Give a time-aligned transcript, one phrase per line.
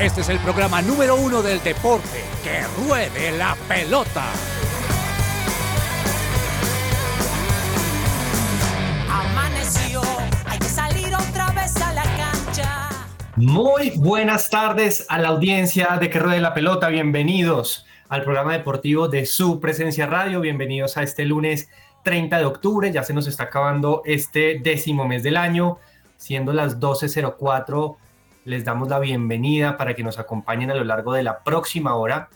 [0.00, 2.24] Este es el programa número uno del deporte.
[2.42, 4.24] ¡Que ruede la pelota!
[9.10, 10.00] Amaneció,
[10.46, 12.88] hay que salir otra vez a la cancha.
[13.36, 16.88] Muy buenas tardes a la audiencia de Que ruede la pelota.
[16.88, 20.40] Bienvenidos al programa deportivo de su presencia radio.
[20.40, 21.68] Bienvenidos a este lunes
[22.04, 22.90] 30 de octubre.
[22.90, 25.78] Ya se nos está acabando este décimo mes del año,
[26.16, 27.96] siendo las 12.04
[28.44, 32.28] les damos la bienvenida para que nos acompañen a lo largo de la próxima hora,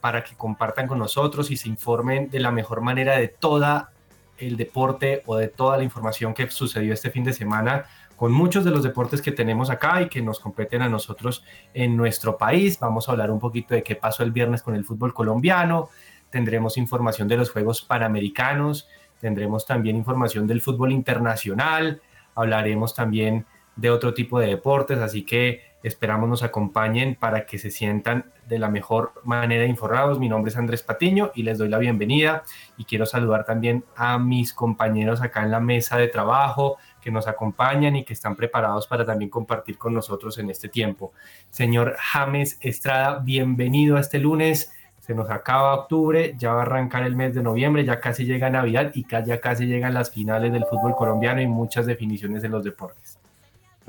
[0.00, 3.90] para que compartan con nosotros y se informen de la mejor manera de toda
[4.38, 7.84] el deporte o de toda la información que sucedió este fin de semana
[8.16, 11.96] con muchos de los deportes que tenemos acá y que nos competen a nosotros en
[11.96, 12.78] nuestro país.
[12.78, 15.88] Vamos a hablar un poquito de qué pasó el viernes con el fútbol colombiano,
[16.28, 18.88] tendremos información de los Juegos Panamericanos,
[19.20, 22.00] tendremos también información del fútbol internacional,
[22.34, 27.70] hablaremos también de otro tipo de deportes, así que esperamos nos acompañen para que se
[27.70, 30.18] sientan de la mejor manera informados.
[30.18, 32.42] Mi nombre es Andrés Patiño y les doy la bienvenida
[32.76, 37.26] y quiero saludar también a mis compañeros acá en la mesa de trabajo que nos
[37.28, 41.12] acompañan y que están preparados para también compartir con nosotros en este tiempo.
[41.48, 44.72] Señor James Estrada, bienvenido a este lunes.
[44.98, 48.50] Se nos acaba octubre, ya va a arrancar el mes de noviembre, ya casi llega
[48.50, 52.64] Navidad y ya casi llegan las finales del fútbol colombiano y muchas definiciones en los
[52.64, 53.19] deportes.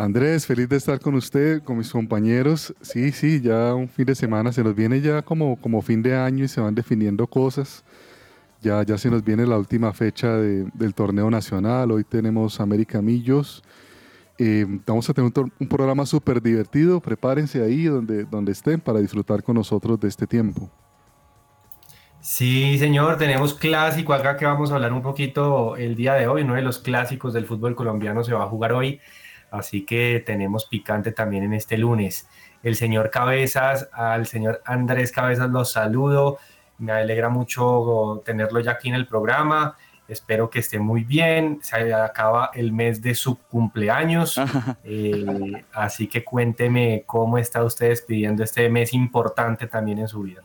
[0.02, 2.73] Andrés, feliz de estar con usted, con mis compañeros.
[2.81, 6.16] Sí, sí, ya un fin de semana se nos viene ya como, como fin de
[6.16, 7.83] año y se van definiendo cosas.
[8.61, 11.91] Ya, ya se nos viene la última fecha del torneo nacional.
[11.91, 13.63] Hoy tenemos América Millos.
[14.39, 16.99] Eh, vamos a tener un, programa súper divertido.
[16.99, 20.67] Prepárense ahí donde, donde estén para disfrutar con nosotros de este tiempo.
[22.21, 26.41] Sí, señor, tenemos clásico acá que vamos a hablar un poquito el día de hoy.
[26.41, 28.99] Uno de los clásicos del fútbol colombiano se va a jugar hoy.
[29.52, 32.27] Así que tenemos picante también en este lunes.
[32.63, 36.38] El señor Cabezas, al señor Andrés Cabezas los saludo.
[36.77, 39.76] Me alegra mucho tenerlo ya aquí en el programa.
[40.08, 41.59] Espero que esté muy bien.
[41.61, 44.39] Se acaba el mes de su cumpleaños.
[44.83, 50.43] Eh, así que cuénteme cómo está usted despidiendo este mes importante también en su vida.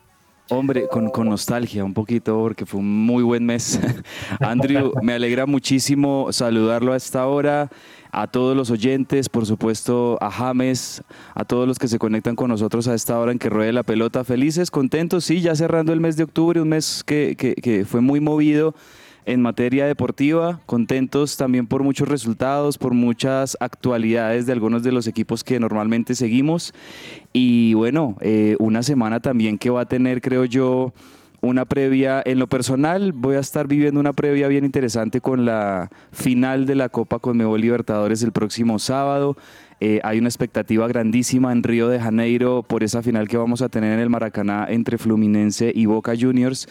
[0.49, 3.81] Hombre, con, con, nostalgia un poquito porque fue un muy buen mes.
[4.41, 7.69] Andrew, me alegra muchísimo saludarlo a esta hora
[8.17, 11.03] a todos los oyentes, por supuesto a James,
[11.35, 13.83] a todos los que se conectan con nosotros a esta hora en que ruede la
[13.83, 14.25] pelota.
[14.25, 18.21] Felices, contentos, sí, ya cerrando el mes de octubre, un mes que, que, fue muy
[18.21, 18.75] movido
[19.27, 25.07] en materia deportiva, contentos también por muchos resultados, por muchas actualidades de algunos de los
[25.07, 26.73] equipos que normalmente seguimos
[27.33, 30.93] y bueno, eh, una semana también que va a tener, creo yo,
[31.41, 35.91] una previa, en lo personal voy a estar viviendo una previa bien interesante con la
[36.13, 39.37] final de la Copa Conmebol Libertadores el próximo sábado.
[39.79, 43.69] Eh, hay una expectativa grandísima en Río de Janeiro por esa final que vamos a
[43.69, 46.67] tener en el Maracaná entre Fluminense y Boca Juniors.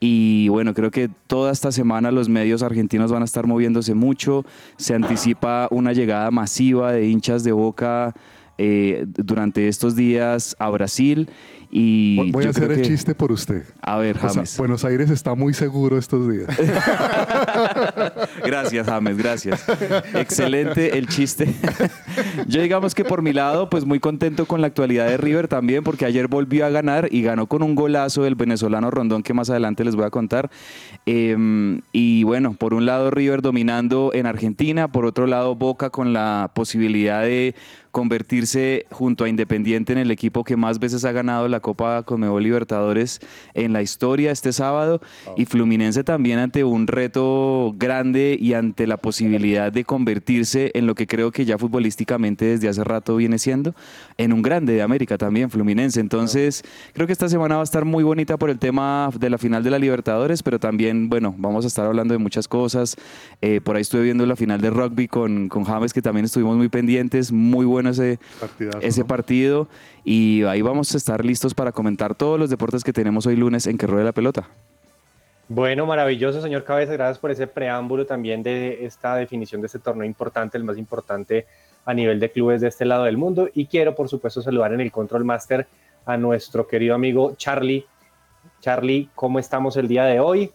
[0.00, 4.44] Y bueno, creo que toda esta semana los medios argentinos van a estar moviéndose mucho.
[4.76, 8.14] Se anticipa una llegada masiva de hinchas de Boca
[8.58, 11.28] eh, durante estos días a Brasil
[11.76, 13.64] y Voy a hacer el chiste por usted.
[13.82, 14.56] A ver, James.
[14.56, 16.46] Buenos Aires está muy seguro estos días.
[18.46, 19.64] gracias, James, gracias.
[20.14, 21.52] Excelente el chiste.
[22.46, 25.82] Yo digamos que por mi lado, pues muy contento con la actualidad de River también,
[25.82, 29.50] porque ayer volvió a ganar y ganó con un golazo del venezolano Rondón, que más
[29.50, 30.50] adelante les voy a contar.
[31.06, 36.12] Em, y bueno, por un lado River dominando en Argentina, por otro lado Boca con
[36.12, 37.56] la posibilidad de
[37.94, 42.42] convertirse junto a Independiente en el equipo que más veces ha ganado la Copa Conmebol
[42.42, 43.20] Libertadores
[43.54, 45.00] en la historia este sábado
[45.34, 50.94] y Fluminense también ante un reto grande y ante la posibilidad de convertirse en lo
[50.94, 53.74] que creo que ya futbolísticamente desde hace rato viene siendo
[54.18, 56.00] en un grande de América también Fluminense.
[56.00, 59.38] Entonces, creo que esta semana va a estar muy bonita por el tema de la
[59.38, 62.96] final de la Libertadores, pero también, bueno, vamos a estar hablando de muchas cosas.
[63.40, 66.58] Eh, por ahí estuve viendo la final de rugby con, con James, que también estuvimos
[66.58, 68.18] muy pendientes, muy bueno ese,
[68.82, 69.66] ese partido
[70.04, 73.66] y ahí vamos a estar listos para comentar todos los deportes que tenemos hoy lunes
[73.66, 74.48] en que ruede la pelota.
[75.48, 76.92] Bueno, maravilloso, señor Cabeza.
[76.92, 81.46] Gracias por ese preámbulo también de esta definición de este torneo importante, el más importante
[81.84, 83.48] a nivel de clubes de este lado del mundo.
[83.54, 85.66] Y quiero, por supuesto, saludar en el Control Master
[86.06, 87.86] a nuestro querido amigo Charlie.
[88.60, 90.50] Charlie, ¿cómo estamos el día de hoy?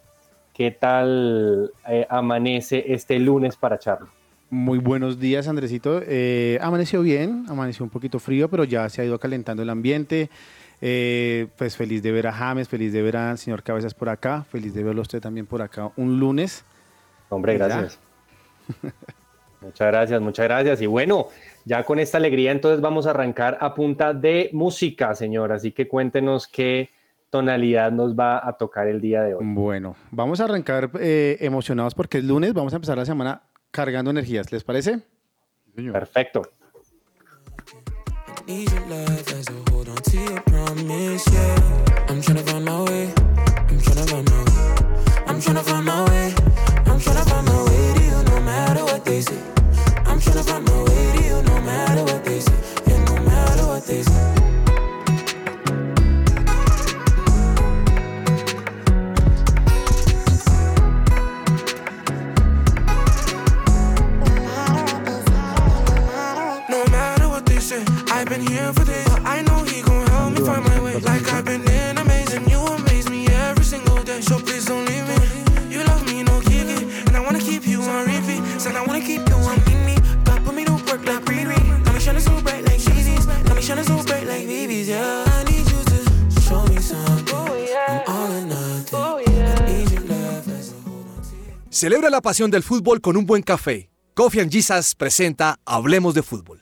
[0.54, 4.10] ¿Qué tal eh, amanece este lunes para Charlie?
[4.52, 6.02] Muy buenos días, Andresito.
[6.04, 10.32] Eh, amaneció bien, amaneció un poquito frío, pero ya se ha ido calentando el ambiente.
[10.82, 14.44] Eh, pues feliz de ver a James, feliz de ver al señor Cabezas por acá,
[14.50, 16.64] feliz de verlo usted también por acá un lunes.
[17.30, 18.00] Hombre, gracias.
[19.62, 20.82] muchas gracias, muchas gracias.
[20.82, 21.28] Y bueno,
[21.66, 25.52] ya con esta alegría entonces vamos a arrancar a punta de música, señor.
[25.52, 26.90] Así que cuéntenos qué
[27.30, 29.46] tonalidad nos va a tocar el día de hoy.
[29.46, 34.12] Bueno, vamos a arrancar eh, emocionados porque es lunes, vamos a empezar la semana cargando
[34.12, 35.02] energías, ¿les parece?
[35.76, 35.94] Señor.
[35.94, 36.42] Perfecto.
[91.80, 93.90] Celebra la pasión del fútbol con un buen café.
[94.14, 96.62] Coffee and Jesus presenta Hablemos de Fútbol.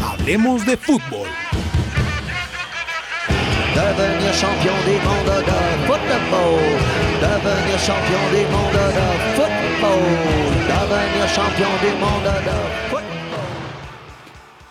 [0.00, 1.26] Hablemos de Fútbol.
[3.74, 6.60] Devenir champion du monde de football.
[7.20, 10.02] Devenir champion du monde de football.
[10.70, 13.23] Devenir champion du monde de football.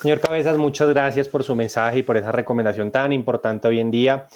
[0.00, 3.90] Señor Cabezas, muchas gracias por su mensaje y por esa recomendación tan importante hoy en
[3.90, 4.28] día.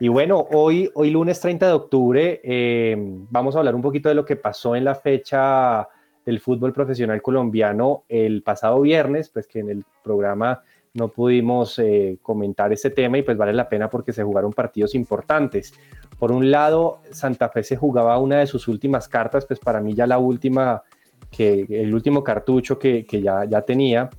[0.00, 4.16] Y bueno, hoy, hoy lunes 30 de octubre, eh, vamos a hablar un poquito de
[4.16, 5.86] lo que pasó en la fecha
[6.24, 10.62] del fútbol profesional colombiano el pasado viernes, pues que en el programa
[10.94, 14.94] no pudimos eh, comentar ese tema y pues vale la pena porque se jugaron partidos
[14.94, 15.72] importantes.
[16.18, 19.94] Por un lado, Santa Fe se jugaba una de sus últimas cartas, pues para mí
[19.94, 20.82] ya la última,
[21.30, 24.10] que el último cartucho que, que ya, ya tenía,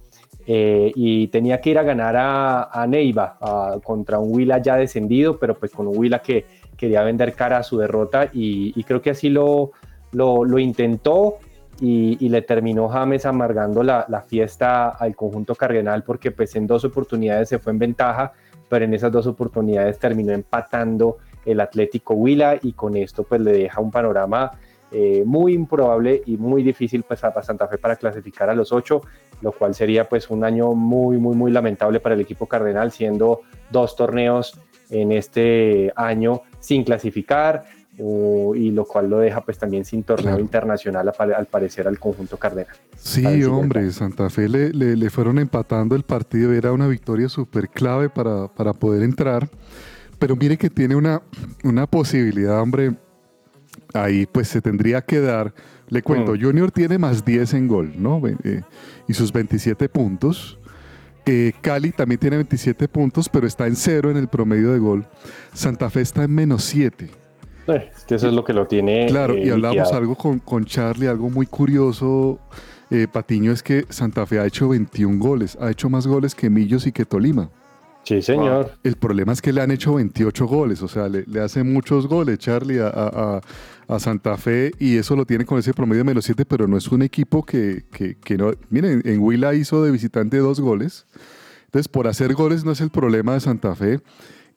[0.46, 3.38] eh, y tenía que ir a ganar a, Neiva
[3.84, 6.46] contra un Huila ya descendido, pero pues con un Huila que
[6.76, 9.72] quería vender cara a su derrota y, y creo que así lo,
[10.12, 11.38] lo, lo intentó
[11.86, 16.86] y, le terminó James amargando la, la fiesta al conjunto cardenal porque pues en dos
[16.86, 18.32] oportunidades se fue en ventaja,
[18.70, 23.52] pero en esas dos oportunidades terminó empatando el Atlético Huila y con esto pues le
[23.52, 24.52] deja un panorama
[24.92, 29.02] eh, muy improbable y muy difícil pues a Santa Fe para clasificar a los ocho,
[29.42, 33.42] lo cual sería pues un año muy muy muy lamentable para el equipo cardenal siendo
[33.72, 34.58] dos torneos
[34.90, 37.66] en este año sin clasificar
[37.98, 40.42] y lo cual lo deja pues también sin torneo Claro.
[40.42, 42.74] internacional al, parecer al conjunto cardenal.
[42.98, 47.70] Sí, hombre, Santa Fe le, le- le fueron empatando el partido, era una victoria súper
[47.70, 49.48] clave para, para poder entrar,
[50.18, 51.22] pero mire que tiene una,
[51.64, 52.96] una posibilidad, hombre,
[53.94, 55.54] ahí pues se tendría que dar,
[55.90, 56.42] le cuento, Mm.
[56.42, 58.20] Junior tiene más 10 en gol, ¿no?
[58.44, 58.62] Eh,
[59.08, 60.58] y sus 27 puntos.
[61.26, 65.06] Eh, Cali también tiene 27 puntos, pero está en cero en el promedio de gol.
[65.54, 67.10] Santa Fe está en menos 7.
[67.68, 69.06] Eh, es que eso es lo que lo tiene.
[69.08, 69.96] Claro, eh, y hablamos liquidado.
[69.98, 72.40] algo con, con Charlie, algo muy curioso,
[72.90, 76.50] eh, Patiño, es que Santa Fe ha hecho 21 goles, ha hecho más goles que
[76.50, 77.50] Millos y que Tolima.
[78.04, 78.74] Sí, señor.
[78.84, 82.06] El problema es que le han hecho 28 goles, o sea, le, le hace muchos
[82.06, 83.42] goles Charlie a, a- a-
[83.88, 86.76] a Santa Fe y eso lo tiene con ese promedio de menos 7, pero no
[86.78, 88.52] es un equipo que, que- que no...
[88.70, 91.06] Miren, en Huila hizo de visitante dos goles,
[91.66, 94.02] entonces por hacer goles no es el problema de Santa Fe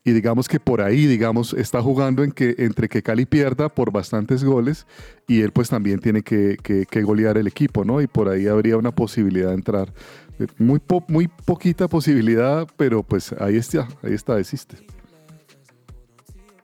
[0.06, 3.90] y digamos que por ahí, digamos, está jugando en que, entre que Cali pierda por
[3.90, 4.86] bastantes goles
[5.26, 8.00] y él pues también tiene que, que- que golear el equipo, ¿no?
[8.00, 9.92] Y por ahí habría una posibilidad de entrar.
[10.38, 14.76] Eh, Muy, po- muy poquita posibilidad, pero pues ahí está, ahí está, existe.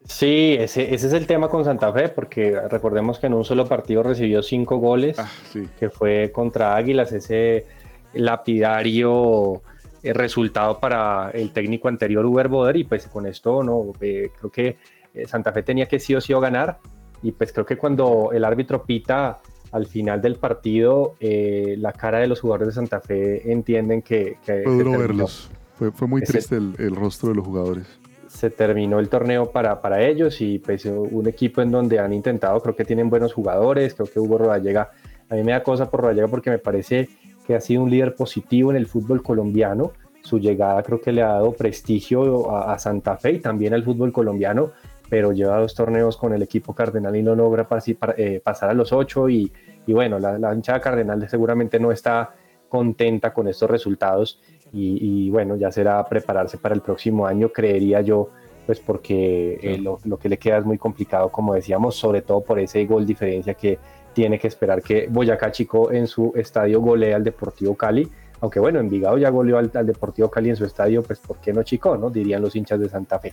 [0.05, 3.67] Sí, ese, ese es el tema con Santa Fe, porque recordemos que en un solo
[3.67, 5.17] partido recibió cinco goles,
[5.53, 5.69] sí.
[5.79, 7.67] que fue contra Águilas, ese
[8.13, 9.63] lapidario
[10.03, 14.51] eh, resultado para el técnico anterior Uber Boder, y pues con esto no, eh, creo
[14.51, 14.77] que
[15.15, 16.79] eh, Santa Fe tenía que sí o sí o ganar,
[17.23, 19.39] y pues creo que cuando el árbitro pita
[19.71, 24.37] al final del partido, eh, la cara de los jugadores de Santa Fe entienden que,
[24.45, 25.51] que- Fue duro verlos.
[25.79, 27.87] Fue, fue muy Ese- triste el, el rostro de los jugadores.
[28.29, 32.61] se terminó el torneo para, para ellos y pues un equipo en donde han intentado,
[32.63, 34.91] creo que tienen buenos jugadores, creo que Hugo Rodallega,
[35.29, 37.09] a mí me da cosa por Rodallega porque me parece
[37.47, 41.23] que ha sido un líder positivo en el fútbol colombiano, su llegada creo que le
[41.23, 44.71] ha dado prestigio a, a Santa Fe y también al fútbol colombiano
[45.11, 48.71] pero lleva dos torneos con el equipo cardenal y no logra pasi- pa- eh, pasar
[48.71, 49.53] a los ocho y,
[49.87, 52.31] y bueno, la, la hinchada cardenal seguramente no está
[52.67, 54.41] contenta con estos resultados
[54.73, 58.31] y, y bueno, ya será prepararse para el próximo año, creería yo,
[58.65, 62.41] pues porque eh, lo, lo que le queda es muy complicado, como decíamos, sobre todo
[62.41, 63.79] por ese gol diferencia que
[64.15, 68.09] tiene que esperar que Boyacá Chico en su estadio golea al Deportivo Cali,
[68.41, 71.53] aunque bueno, Envigado ya goleó al, al Deportivo Cali en su estadio, pues ¿por qué
[71.53, 72.11] no Chico, no?
[72.11, 73.33] Dirían los hinchas de Santa Fe.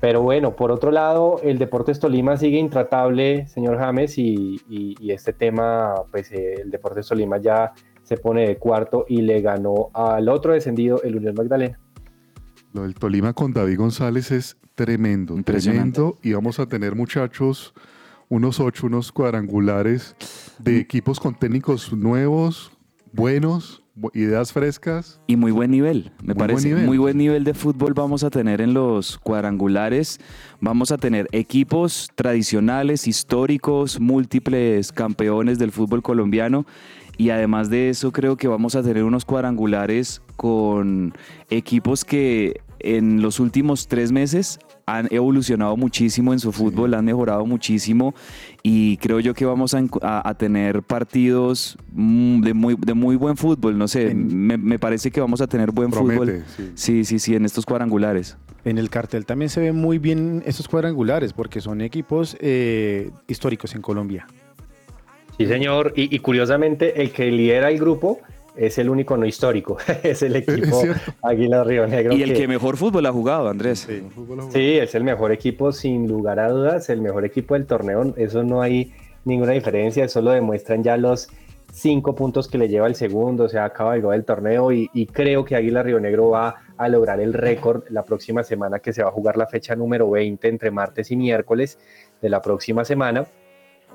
[0.00, 5.12] Pero bueno, por otro lado, el Deportes Tolima sigue intratable, señor James, y, y- y
[5.12, 7.72] este tema, pues eh, el Deportes Tolima ya
[8.02, 11.78] se pone de cuarto y le ganó al otro descendido, el Unión Magdalena.
[12.74, 15.92] Lo del Tolima con David González es tremendo, Impresionante.
[15.94, 16.18] tremendo.
[16.22, 17.72] Y vamos a tener, muchachos,
[18.28, 20.16] unos ocho, unos cuadrangulares
[20.58, 22.72] de equipos con técnicos nuevos,
[23.12, 25.20] buenos, bu- ideas frescas.
[25.26, 26.60] Y muy buen nivel, me Muy parece.
[26.68, 26.86] buen nivel.
[26.86, 30.18] Muy buen nivel de fútbol vamos a tener en los cuadrangulares.
[30.60, 36.66] Vamos a tener equipos tradicionales, históricos, múltiples campeones del fútbol colombiano.
[37.16, 41.12] Y además de eso, creo que vamos a tener unos cuadrangulares con
[41.48, 47.44] equipos que en los últimos tres meses han evolucionado muchísimo en su fútbol, han mejorado
[47.46, 48.14] muchísimo
[48.62, 52.94] y creo yo que vamos a, encu- a- a tener partidos mm, de muy, de
[52.94, 56.18] muy buen fútbol, no sé, En- me, me parece que vamos a tener buen Promete,
[56.18, 56.42] fútbol.
[56.56, 56.70] sí.
[56.74, 58.36] Sí, sí, sí, en estos cuadrangulares.
[58.64, 63.74] En el cartel también se ven muy bien estos cuadrangulares porque son equipos eh, históricos
[63.74, 64.26] en Colombia.
[65.38, 65.92] Sí, señor.
[65.96, 68.20] Y, y curiosamente, el que lidera el grupo
[68.56, 69.76] es el único no histórico.
[70.02, 70.82] es el equipo.
[71.22, 72.14] Águila Río Negro.
[72.14, 73.88] Y el que mejor fútbol ha jugado, Andrés.
[74.52, 78.14] Sí, es el mejor equipo sin lugar a dudas, el mejor equipo del torneo.
[78.16, 78.92] Eso no hay
[79.24, 81.28] ninguna diferencia, eso lo demuestran ya los
[81.72, 85.06] cinco puntos que le lleva el segundo, o sea, acaba el del torneo y, y
[85.06, 89.02] creo que Águila Río Negro va a lograr el récord la próxima semana que se
[89.02, 91.78] va a jugar la fecha número 20 entre martes y miércoles
[92.22, 93.26] de la próxima semana.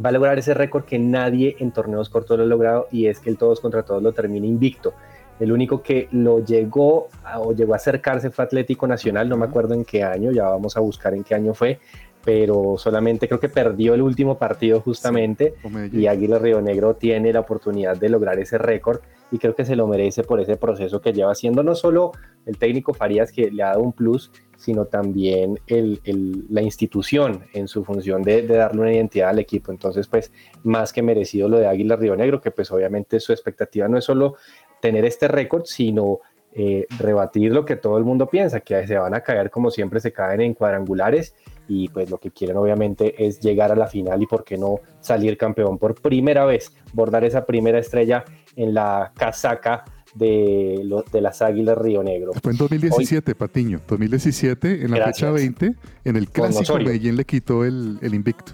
[0.04, 3.20] Va a lograr ese récord que nadie en torneos cortos lo ha logrado y es
[3.20, 4.94] que el todos contra todos lo termina invicto.
[5.40, 9.46] El único que lo llegó a- o llegó a acercarse fue Atlético Nacional, no me
[9.46, 11.80] acuerdo en qué año, ya vamos a buscar en qué año fue,
[12.24, 15.54] pero solamente creo que perdió el último partido justamente
[16.00, 19.00] y Águila Río Negro tiene la oportunidad de lograr ese récord
[19.32, 22.12] y creo que se lo merece por ese proceso que lleva haciendo no solo
[22.46, 27.46] el técnico Farías que le ha dado un plus, sino también el- el- la institución
[27.54, 29.72] en su función de, de darle una identidad al equipo.
[29.72, 30.32] Entonces, pues
[30.64, 34.04] más que merecido lo de Águila Río Negro, que pues obviamente su expectativa no es
[34.06, 34.36] solo
[34.82, 36.20] tener este récord, sino
[36.54, 40.00] eh, rebatir lo que todo el mundo piensa, que se van a caer como siempre
[40.00, 41.36] se caen en cuadrangulares
[41.70, 44.80] y pues lo que quieren obviamente es llegar a la final y por qué no
[45.00, 48.26] salir campeón por primera vez, bordar esa primera estrella
[48.58, 49.86] en la casaca
[50.16, 52.34] de, lo- de las Águilas Río Negro.
[52.42, 53.80] Fue en 2017, Patiño.
[53.88, 55.18] 2017, en la Gracias.
[55.18, 55.72] fecha 20,
[56.06, 56.78] en el clásico.
[56.80, 58.54] Medellín le quitó el, el invicto.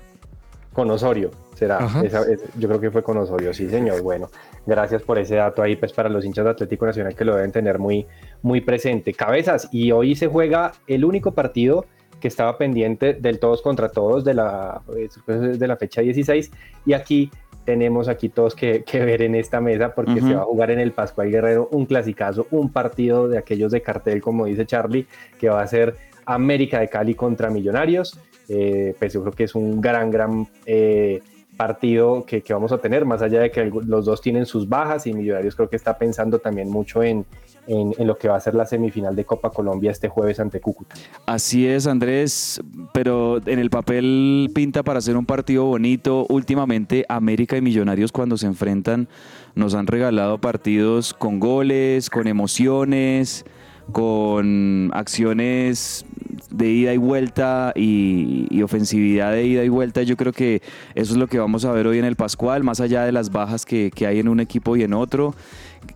[0.74, 1.78] Con Osorio, será.
[1.78, 2.04] Ajá.
[2.04, 4.02] Esa- es- yo creo que fue con Osorio, sí, señor.
[4.02, 4.30] Bueno,
[4.66, 7.54] gracias por ese dato ahí, pues para los hinchas de Atlético Nacional que lo deben
[7.54, 8.06] tener muy,
[8.42, 9.14] muy presente.
[9.14, 11.86] Cabezas, y hoy se juega el único partido
[12.26, 16.52] que estaba pendiente del todos contra todos de la, pues, de la fecha 16.
[16.88, 17.30] Y aquí
[17.66, 20.80] tenemos aquí todos que, que ver en esta mesa porque se va a jugar en
[20.80, 25.06] el Pascual Guerrero un clasicazo, un partido de aquellos de cartel, como dice Charlie,
[25.38, 28.20] que va a ser América de Cali contra Millonarios.
[28.50, 31.22] Eh, pues yo creo que es un gran, gran eh,
[31.56, 35.06] partido que, que vamos a tener, más allá de que los dos tienen sus bajas
[35.06, 37.24] y Millonarios creo que está pensando también mucho en,
[37.68, 40.96] en, lo que va a ser la semifinal de Copa Colombia este jueves ante Cúcuta.
[41.26, 42.62] Así es, Andrés,
[42.94, 46.26] pero en el papel pinta para hacer un partido bonito.
[46.30, 49.08] Últimamente, América y Millonarios cuando se enfrentan
[49.56, 53.46] nos han regalado partidos con goles, con emociones,
[53.92, 56.06] con acciones
[56.52, 60.04] de ida y vuelta y, ofensividad de ida y vuelta.
[60.04, 60.62] Yo creo que
[60.96, 63.32] eso es lo que vamos a ver hoy en el Pascual, más allá de las
[63.32, 65.36] bajas que hay en un equipo y en otro.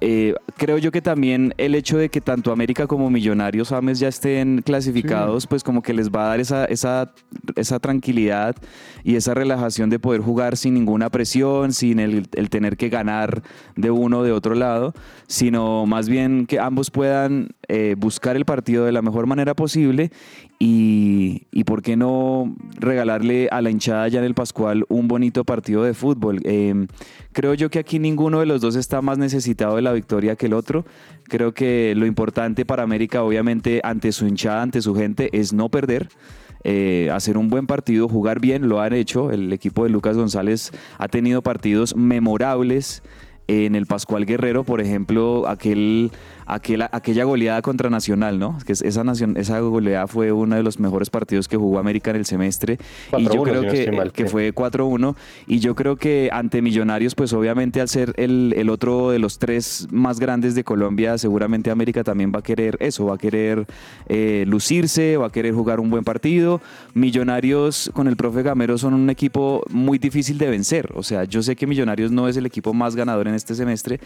[0.01, 4.07] Eh, creo yo que también el hecho de que tanto América como Millonarios James ya
[4.07, 7.13] estén clasificados, pues como que les va a dar esa, esa,
[7.55, 8.55] esa tranquilidad
[9.03, 13.43] y esa relajación de poder jugar sin ninguna presión, sin el, el tener que ganar
[13.75, 14.93] de uno o de otro lado,
[15.27, 20.11] sino más bien que ambos puedan eh, buscar el partido de la mejor manera posible
[20.59, 25.43] y, y por qué no regalarle a la hinchada ya en el Pascual un bonito
[25.45, 26.41] partido de fútbol.
[26.43, 26.87] Eh,
[27.31, 30.47] creo yo que aquí ninguno de los dos está más necesitado de la victoria que
[30.47, 30.85] el otro.
[31.25, 35.69] Creo que lo importante para América, obviamente, ante su hinchada, ante su gente, es no
[35.69, 36.09] perder.
[36.63, 39.31] eh, hacer un buen partido, jugar bien, lo han hecho.
[39.31, 43.01] El equipo de Lucas González ha tenido partidos memorables
[43.47, 46.11] en el Pascual Guerrero, por ejemplo, aquel,
[46.53, 48.57] aquella, aquella goleada contra Nacional, ¿no?
[48.65, 52.11] Que es- esa, nación, esa goleada fue uno de los mejores partidos que jugó América
[52.11, 52.77] en el semestre.
[53.17, 55.15] y 4-1, yo creo si no que, que fue 4-1.
[55.47, 59.39] Y yo creo que ante Millonarios, pues obviamente al ser el, el otro de los
[59.39, 63.65] tres más grandes de Colombia, seguramente América también va a querer eso, va a querer
[64.07, 66.61] eh, lucirse, va a querer jugar un buen partido.
[67.13, 70.89] Millonarios con el profe Gamero son un equipo muy difícil de vencer.
[70.95, 73.99] O sea, yo sé que Millonarios no es el equipo más ganador en este semestre,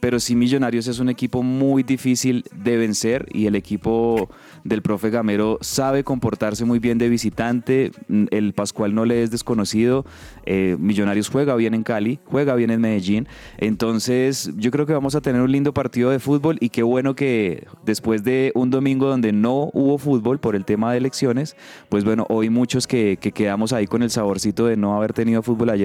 [0.00, 4.28] pero sí Millonarios es un equipo muy difícil de vencer y el equipo
[4.64, 7.92] del profe Gamero sabe comportarse muy bien de visitante.
[8.08, 10.04] Mm, El Pascual no le es desconocido.
[10.46, 13.28] Eh, Millonarios juega bien en Cali, juega bien en Medellín.
[13.58, 17.14] Entonces, yo creo que vamos a tener un lindo partido de fútbol y qué bueno
[17.14, 21.56] que después de un domingo donde no hubo fútbol por el tema de elecciones,
[21.88, 25.42] pues bueno, hoy muchos que, que quedamos ahí con el saborcito de no haber tenido
[25.42, 25.82] fútbol ayer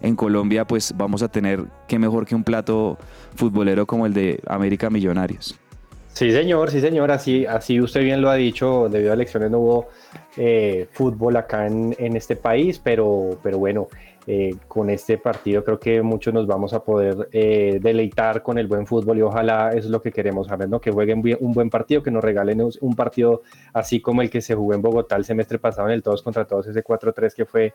[0.00, 2.98] en Colombia, pues vamos a tener qué mejor que un plato
[3.34, 4.90] futbolero como el de América
[6.12, 7.10] Sí, señor, sí, señor.
[7.10, 8.88] Así, así usted bien lo ha dicho.
[8.90, 9.88] Debido a elecciones no hubo
[10.36, 13.88] eh, fútbol acá en, este país, pero, pero bueno,
[14.26, 18.66] eh, con este partido creo que muchos nos vamos a poder eh, deleitar con el
[18.66, 20.80] buen fútbol y ojalá eso es lo que queremos saber, ¿no?
[20.80, 24.54] Que jueguen un buen partido, que nos regalen un- partido así como el que se
[24.54, 27.72] jugó en Bogotá el semestre pasado en el todos contra todos, ese 4-3 que fue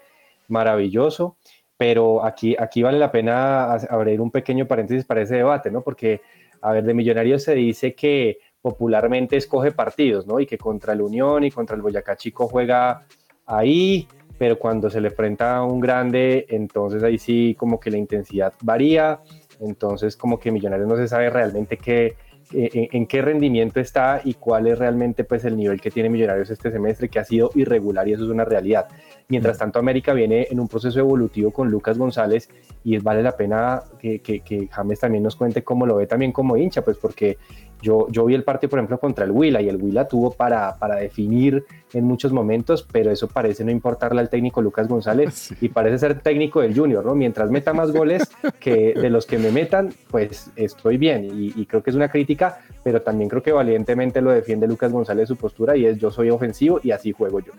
[0.48, 1.38] maravilloso.
[1.76, 5.82] Pero aquí, aquí vale la pena abrir un pequeño paréntesis para ese debate, ¿no?
[5.82, 6.22] Porque
[6.62, 10.40] a ver, de Millonarios se dice que popularmente escoge partidos, ¿no?
[10.40, 13.06] Y que contra el Unión y contra el Boyacá Chico juega
[13.46, 17.98] ahí, pero cuando se le enfrenta a un grande, entonces ahí sí como que la
[17.98, 19.22] intensidad varía,
[19.60, 22.16] entonces como que Millonarios no se sabe realmente qué,
[22.54, 26.50] en, en qué rendimiento está y cuál es realmente pues el nivel que tiene Millonarios
[26.50, 28.88] este semestre, que ha sido irregular y eso es una realidad.
[29.30, 32.50] Mientras tanto, América viene en un proceso evolutivo con Lucas González
[32.84, 36.32] y vale la pena que, que, que James también nos cuente cómo lo ve también
[36.32, 37.38] como hincha, pues porque
[37.82, 40.76] yo, yo vi el partido, por ejemplo, contra el Huila y el Huila tuvo para,
[40.76, 45.56] para definir en muchos momentos, pero eso parece no importarle al técnico Lucas González Sí.
[45.62, 47.16] y parece ser técnico del Junior, ¿no?
[47.16, 48.24] Mientras meta más goles
[48.60, 52.10] que de los que me metan, pues estoy bien y, y creo que es una
[52.10, 56.12] crítica, pero también creo que valientemente lo defiende Lucas González su postura y es yo
[56.12, 57.54] soy ofensivo y así juego yo.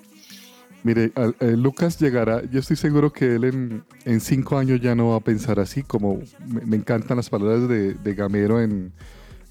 [0.84, 4.94] Mire, al- eh, Lucas llegará, yo estoy seguro que él en, en cinco años ya
[4.94, 8.92] no va a pensar así, como me, me encantan las palabras de, de Gamero en,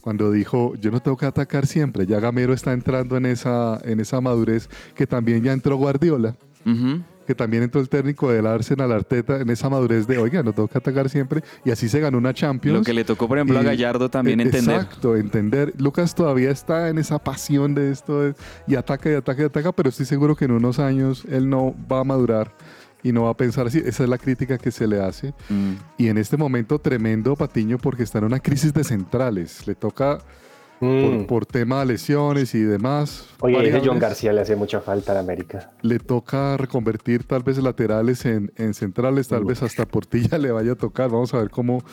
[0.08, 4.00] cuando dijo, yo no tengo que atacar siempre, ya Gamero está entrando en esa, en
[4.00, 6.34] esa madurez que también ya entró Guardiola,
[6.66, 7.02] Ujú.
[7.26, 10.70] que también entró el técnico del Arsenal Arteta en esa madurez de, oiga, no tengo
[10.70, 12.78] que atacar siempre, y así se ganó una Champions.
[12.78, 14.76] Lo que le tocó, por ejemplo, a Y- Gallardo también eh, entender.
[14.78, 15.74] Exacto, entender.
[15.78, 18.34] Lucas todavía está en esa pasión de esto
[18.66, 21.76] y ataca y ataca y ataca, pero estoy seguro que en unos años él no
[21.92, 22.54] va a madurar
[23.04, 23.82] y no va a pensar así.
[23.86, 25.34] Esa es la crítica que se le hace.
[25.50, 25.74] Mm.
[25.98, 29.66] Y en este momento tremendo Patiño porque está en una crisis de centrales.
[29.68, 30.20] Le toca
[30.80, 31.26] por, Mm.
[31.26, 33.28] por tema de lesiones y demás.
[33.40, 35.72] Oye, ese John García le hace mucha falta a la América.
[35.82, 40.74] Le toca reconvertir tal vez laterales en, en centrales, tal vez hasta Portilla le vaya
[40.74, 41.10] a tocar.
[41.10, 41.84] Vamos a ver cómo,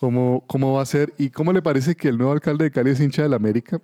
[0.00, 1.12] cómo, cómo va a ser.
[1.18, 3.78] ¿Y cómo le parece que el nuevo alcalde de Cali es hincha del América?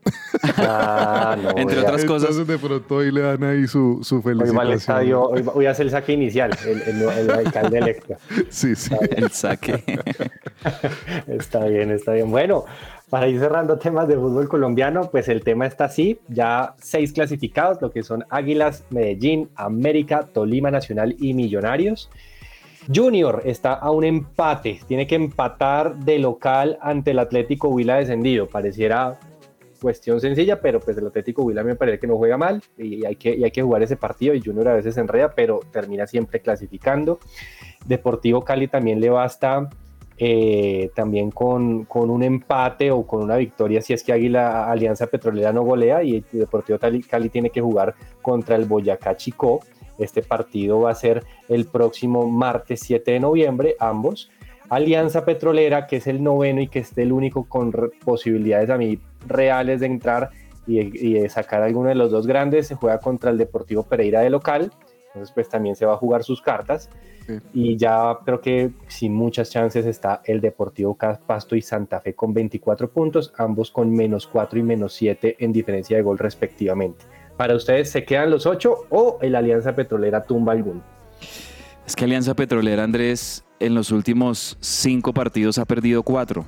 [0.57, 2.31] Ah, no, Entre otras cosas.
[2.31, 4.67] Entonces de pronto ahí le dan ahí su, su Hoy va felicitación.
[4.67, 8.15] al estadio, hoy, va- hoy hace el saque inicial, el, el, el alcalde electo.
[8.49, 8.95] Sí, sí.
[9.11, 9.85] El saque.
[11.27, 12.31] Está bien, está bien.
[12.31, 12.65] Bueno,
[13.11, 17.81] para ir cerrando temas de fútbol colombiano, pues el tema está así, ya seis clasificados,
[17.81, 22.11] lo que son Águilas, Medellín, América, Tolima Nacional y Millonarios.
[22.95, 28.47] Junior está a un empate, tiene que empatar de local ante el Atlético Huila descendido.
[28.47, 29.19] Pareciera
[29.81, 33.17] cuestión sencilla, pero pues el Atlético Huila me parece que no juega mal y hay
[33.17, 36.41] que, hay que jugar ese partido y Junior a veces se enreda, pero termina siempre
[36.41, 37.19] clasificando.
[37.85, 39.69] Deportivo Cali también le basta
[40.19, 45.09] eh, también con, con un empate o con una victoria si es que Águila Alianza
[45.09, 49.61] Petrolera no golea y Deportivo Cali, Cali tiene que jugar contra el Boyacá Chicó.
[49.99, 54.31] Este partido va a ser el próximo martes 7 de noviembre, ambos.
[54.69, 57.73] Alianza Petrolera, que es el noveno y que es el único con
[58.05, 60.31] posibilidades a mí reales de entrar
[60.67, 63.85] y, de- y de sacar alguno de los dos grandes, se juega contra el Deportivo
[63.85, 64.73] Pereira de local.
[65.09, 66.91] Entonces, pues también se va a jugar sus cartas.
[67.27, 67.39] Sí.
[67.55, 72.35] Y ya creo que sin muchas chances está el Deportivo Pasto y Santa Fe con
[72.35, 77.05] 24 puntos, ambos con menos 4 y menos 7 en diferencia de gol respectivamente.
[77.37, 80.83] Para ustedes, ¿se quedan los 8 o el Alianza Petrolera tumba alguno?
[81.87, 86.45] Es que Alianza Petrolera, Andrés, en los últimos cinco partidos ha perdido cuatro.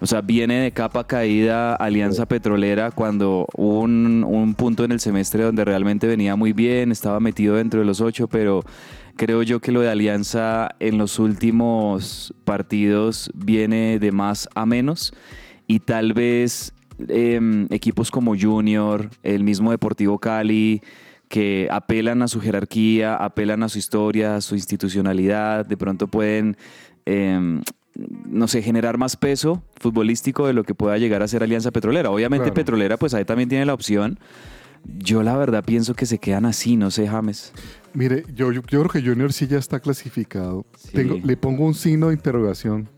[0.00, 5.00] O sea, viene de capa caída Alianza Petrolera cuando hubo un, un punto en el
[5.00, 8.62] semestre donde realmente venía muy bien, estaba metido dentro de los ocho, pero
[9.16, 15.14] creo yo que lo de Alianza en los últimos partidos viene de más a menos
[15.66, 16.74] y tal vez
[17.08, 20.82] em, equipos como Junior, el mismo Deportivo Cali,
[21.28, 26.56] que apelan a su jerarquía, apelan a su historia, a su institucionalidad, de pronto pueden,
[27.04, 27.62] em,
[28.28, 32.10] no sé, generar más peso futbolístico de lo que pueda llegar a ser Alianza Petrolera.
[32.10, 32.54] Obviamente Claro.
[32.54, 34.18] Petrolera, pues ahí también tiene la opción.
[34.98, 37.52] Yo la verdad pienso que se quedan así, no sé, James.
[37.92, 40.64] Mire, yo, yo, yo creo que Junior sí ya está clasificado.
[40.76, 40.90] Sí.
[40.92, 42.88] Tengo, le pongo un signo de interrogación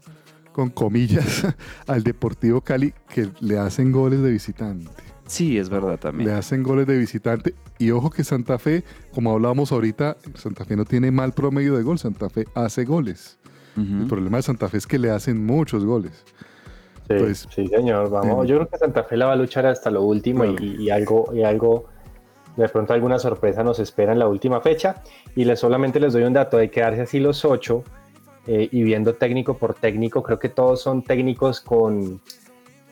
[0.58, 1.46] con comillas
[1.86, 4.90] al Deportivo Cali que le hacen goles de visitante.
[5.24, 6.28] Sí, es verdad también.
[6.30, 7.54] Le hacen goles de visitante.
[7.78, 8.82] Y ojo que Santa Fe,
[9.14, 11.96] como hablábamos ahorita, Santa Fe no tiene mal promedio de gol.
[12.00, 13.38] Santa Fe hace goles.
[13.76, 16.24] El problema de Santa Fe es que le hacen muchos goles.
[17.06, 18.42] Sí, Pues, sí, señor, vamos.
[18.46, 18.48] sí.
[18.50, 21.30] Yo creo que Santa Fe la va a luchar hasta lo último y- y, algo,
[21.32, 21.84] y algo,
[22.56, 25.04] de pronto alguna sorpresa nos espera en la última fecha.
[25.36, 27.84] Y les, solamente les doy un dato de quedarse así los ocho
[28.48, 32.20] eh, y viendo técnico por técnico, creo que todos son técnicos con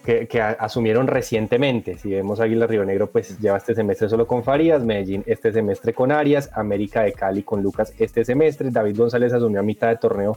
[0.05, 1.99] que, que a- asumieron recientemente.
[1.99, 5.93] Si vemos Águila Río Negro, pues lleva este semestre solo con Farías, Medellín este semestre
[5.95, 9.97] con Arias, América de Cali con Lucas este semestre, David González asumió a mitad de
[9.97, 10.37] torneo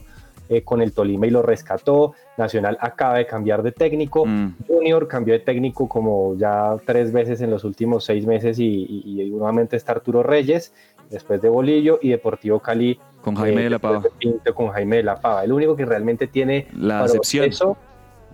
[0.51, 4.55] eh, con el Tolima y lo rescató, Nacional acaba de cambiar de técnico, Mm.
[4.67, 9.21] Junior cambió de técnico como ya tres veces en los últimos seis meses y, y-
[9.21, 10.73] y nuevamente está Arturo Reyes,
[11.11, 14.01] después de Bolillo y Deportivo Cali Con Jaime eh, de la Pava.
[14.17, 15.43] Pinto con Jaime de la Pava.
[15.43, 17.49] El único que realmente tiene La excepción.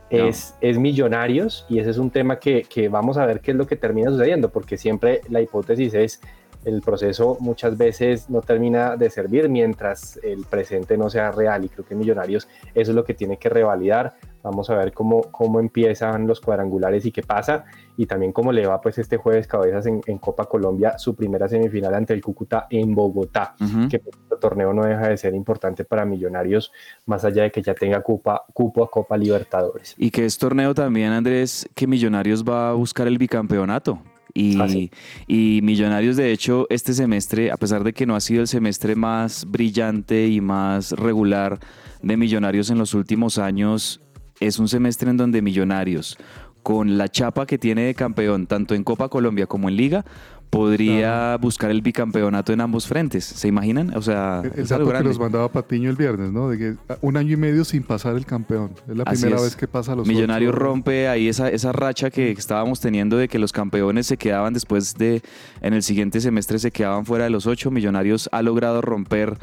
[0.10, 3.58] es, es Millonarios y ese es un tema que, que vamos a ver qué es
[3.58, 6.22] lo que termina sucediendo, porque siempre la hipótesis es
[6.66, 11.70] el proceso muchas veces no termina de servir mientras el presente no sea real y
[11.70, 14.16] creo que Millonarios eso es lo que tiene que revalidar.
[14.46, 17.66] Vamos a ver cómo, cómo empiezan los cuadrangulares y qué pasa
[17.98, 21.48] y también cómo le va pues este jueves cabezas en, en Copa Colombia su primera
[21.48, 23.56] semifinal ante el Cúcuta en Bogotá
[23.90, 26.72] que el torneo no deja de ser importante para Millonarios,
[27.08, 29.96] más allá de que ya tenga cupa, cupo a Copa Libertadores.
[29.98, 34.00] Y que es torneo también, Andrés, que Millonarios va a buscar el bicampeonato.
[34.34, 34.92] Y, Ah, sí.
[35.28, 38.96] y Millonarios, de hecho, este semestre, a pesar de que no ha sido el semestre
[38.96, 41.58] más brillante y más regular
[42.02, 44.02] de Millonarios en los últimos años,
[44.40, 46.18] es un semestre en donde Millonarios,
[46.64, 50.06] con la chapa que tiene de campeón, tanto en Copa Colombia como en Liga,
[50.50, 53.26] podría buscar el bicampeonato en ambos frentes.
[53.26, 53.96] ¿Se imaginan?
[53.96, 56.50] O sea, El, dato que nos mandaba Patiño el viernes, ¿no?
[56.50, 58.72] De que un año y medio sin pasar el campeón.
[58.88, 59.44] Es la Así primera es.
[59.44, 63.28] vez que pasa a los Millonarios rompe ahí esa, esa racha que estábamos teniendo de
[63.28, 65.22] que los campeones se quedaban después de,
[65.62, 67.70] en el siguiente semestre se quedaban fuera de los ocho.
[67.70, 69.38] Millonarios ha logrado romper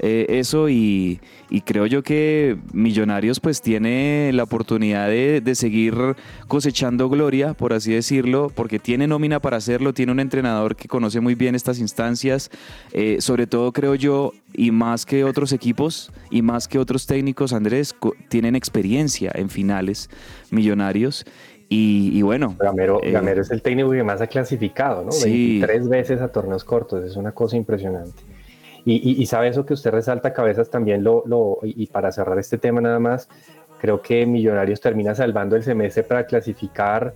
[0.00, 5.94] eh, eso y, y creo yo que Millonarios pues tiene la oportunidad de, de seguir
[6.46, 11.20] cosechando gloria, por así decirlo, porque tiene nómina para hacerlo, tiene un entrenador que conoce
[11.20, 12.50] muy bien estas instancias,
[12.92, 17.52] eh, sobre todo creo yo, y más que otros equipos y más que otros técnicos,
[17.52, 17.94] Andrés,
[18.28, 20.10] tienen experiencia en finales
[20.50, 21.24] millonarios.
[21.70, 25.12] Y, y bueno, Gamero, eh, Gamero es el técnico que más ha clasificado, ¿no?
[25.12, 25.58] Sí.
[25.60, 28.22] 23 veces a torneos cortos, es una cosa impresionante.
[28.88, 32.38] Y, y- y sabe eso que usted resalta, Cabezas, también lo, lo y, para cerrar
[32.38, 33.28] este tema nada más,
[33.78, 37.12] creo que Millonarios termina salvando el semestre para clasificar,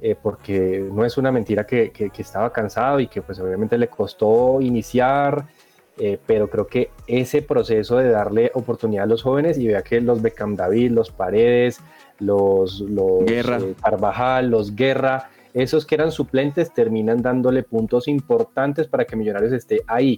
[0.00, 3.76] eh, porque no es una mentira que, que- que estaba cansado y que pues obviamente
[3.76, 5.44] le costó iniciar,
[5.98, 10.00] eh, pero creo que ese proceso de darle oportunidad a los jóvenes y vea que
[10.00, 11.80] los Beckham David, los Paredes,
[12.20, 13.58] los, los Guerra.
[13.58, 19.52] eh, Carvajal, los Guerra, esos que eran suplentes terminan dándole puntos importantes para que Millonarios
[19.52, 20.16] esté ahí.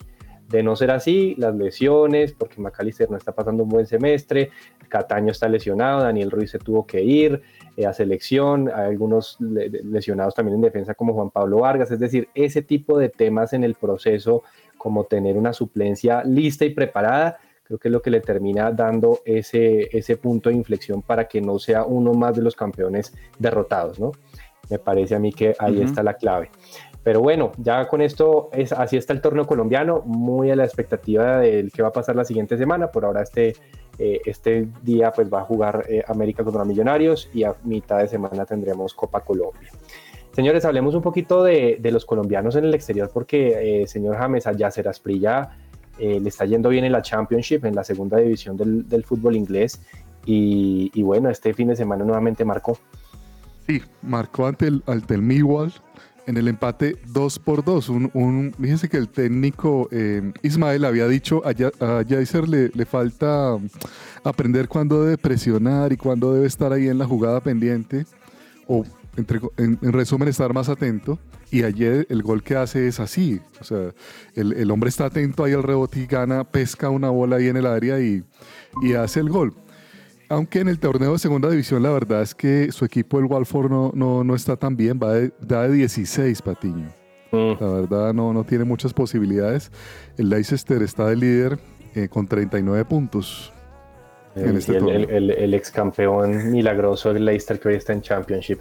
[0.51, 4.51] De no ser así, las lesiones, porque McAllister no está pasando un buen semestre,
[4.89, 7.41] Cataño está lesionado, Daniel Ruiz se tuvo que ir
[7.77, 12.01] eh, a selección, hay algunos le- lesionados también en defensa como Juan Pablo Vargas, es
[12.01, 14.43] decir, ese tipo de temas en el proceso,
[14.77, 19.21] como tener una suplencia lista y preparada, creo que es lo que le termina dando
[19.25, 24.01] ese, ese punto de inflexión para que no sea uno más de los campeones derrotados,
[24.01, 24.11] ¿no?
[24.69, 26.51] Me parece a mí que ahí está la clave.
[27.03, 31.39] Pero bueno, ya con esto, es, así está el torneo colombiano, muy a la expectativa
[31.39, 32.89] del que va a pasar la siguiente semana.
[32.89, 33.57] Por ahora este,
[33.99, 38.09] eh, este día pues va a jugar eh, América contra Millonarios y a mitad de
[38.09, 39.71] semana tendremos Copa Colombia.
[40.33, 44.53] Señores, hablemos un poquito de, los colombianos en el exterior porque, eh, señor James, a
[44.53, 45.57] Yasser Asprilla
[45.99, 49.83] le está yendo bien en la Championship, en la segunda división del, fútbol inglés.
[50.25, 52.79] Y, y bueno, este fin de semana nuevamente marcó.
[53.67, 55.75] Sí, marcó ante el, ante el Millwall
[56.27, 57.89] en el empate 2 por 2.
[57.89, 61.53] Un, un- fíjense que el técnico eh, Ismael había dicho a,
[62.05, 63.57] Jaiser le, le falta
[64.25, 68.07] aprender cuándo debe presionar y cuándo debe estar ahí en la jugada pendiente.
[68.67, 68.85] O
[69.17, 71.19] entre- en, en resumen, estar más atento.
[71.53, 73.41] Y ayer el gol que hace es así.
[73.61, 73.93] O sea,
[74.37, 77.57] el, el hombre está atento ahí al rebote y gana, pesca una bola ahí en
[77.57, 78.23] el área y,
[78.83, 79.53] y hace el gol.
[80.31, 83.71] Aunque en el torneo de segunda división la verdad es que su equipo, el Walford,
[83.71, 86.89] no, no, no está tan bien, va de, da de 16, Patiño.
[87.33, 87.53] Mm.
[87.61, 89.71] La verdad no, no tiene muchas posibilidades.
[90.17, 91.59] El Leicester está de líder
[91.95, 93.53] eh, con 39 puntos.
[94.37, 98.61] El, este el- ex campeón milagroso del Leicester que hoy está en Championship.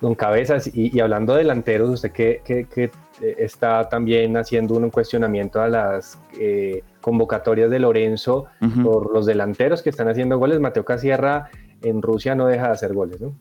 [0.00, 2.84] Don Cabezas, y, y hablando de delanteros, usted que, que- que,
[3.20, 8.46] eh, está también haciendo un cuestionamiento a las eh, convocatorias de Lorenzo
[8.82, 10.60] por los delanteros que están haciendo goles.
[10.60, 11.50] Mateo Casierra
[11.82, 13.34] en Rusia no deja de hacer goles, ¿no?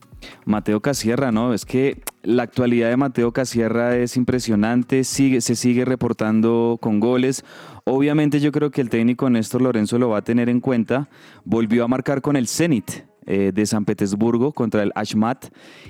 [0.45, 1.53] Mateo Casierra, ¿no?
[1.53, 7.43] Es que la actualidad de Mateo Casierra es impresionante, sigue, se sigue reportando con goles.
[7.85, 11.09] Obviamente yo creo que el técnico Néstor Lorenzo lo va a tener en cuenta.
[11.43, 12.91] Volvió a marcar con el Zenit
[13.25, 15.47] eh, de San Petersburgo contra el Ashmat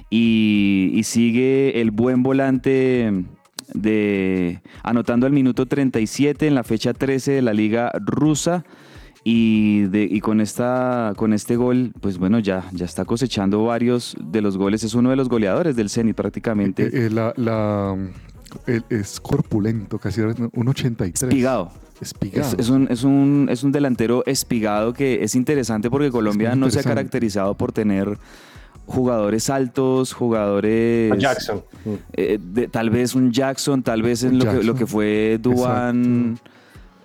[0.09, 3.25] y, y sigue el buen volante
[3.73, 8.63] de anotando al minuto 37 en la fecha 13 de la liga rusa.
[9.25, 14.15] Y, de- y con, esta, con este gol, pues bueno, ya, ya está cosechando varios
[14.23, 14.83] de los goles.
[14.85, 16.83] Es uno de los goleadores del Zenit prácticamente.
[16.85, 17.97] Eh, eh, la, la-
[18.65, 21.23] el- es corpulento, casi un 83.
[21.23, 21.69] Espigado.
[21.99, 22.53] Espigado.
[22.53, 26.69] Es, es un, es, un, es un delantero espigado que es interesante porque Colombia no
[26.71, 28.17] se ha caracterizado por tener
[28.89, 31.11] jugadores altos, jugadores...
[31.11, 31.63] A Jackson.
[31.85, 31.89] Mm.
[32.13, 34.77] eh, de- tal vez un Jackson, tal vez en lo que, lo Jackson.
[34.77, 36.39] que fue Duan,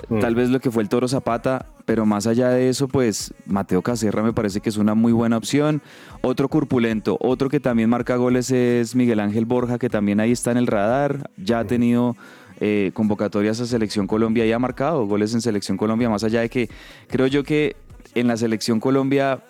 [0.08, 0.20] Mm.
[0.20, 3.80] tal vez lo que fue el Toro Zapata, pero más allá de eso, pues Mateo
[3.80, 5.80] Caserra me parece que es una muy buena opción.
[6.20, 10.50] Otro corpulento, otro que también marca goles es Miguel Ángel Borja, que también ahí está
[10.50, 12.16] en el radar, ya ha tenido
[12.60, 16.50] eh, convocatorias a Selección Colombia y ha marcado goles en Selección Colombia, más allá de
[16.50, 16.68] que
[17.08, 17.74] creo yo que
[18.14, 19.42] en la Selección Colombia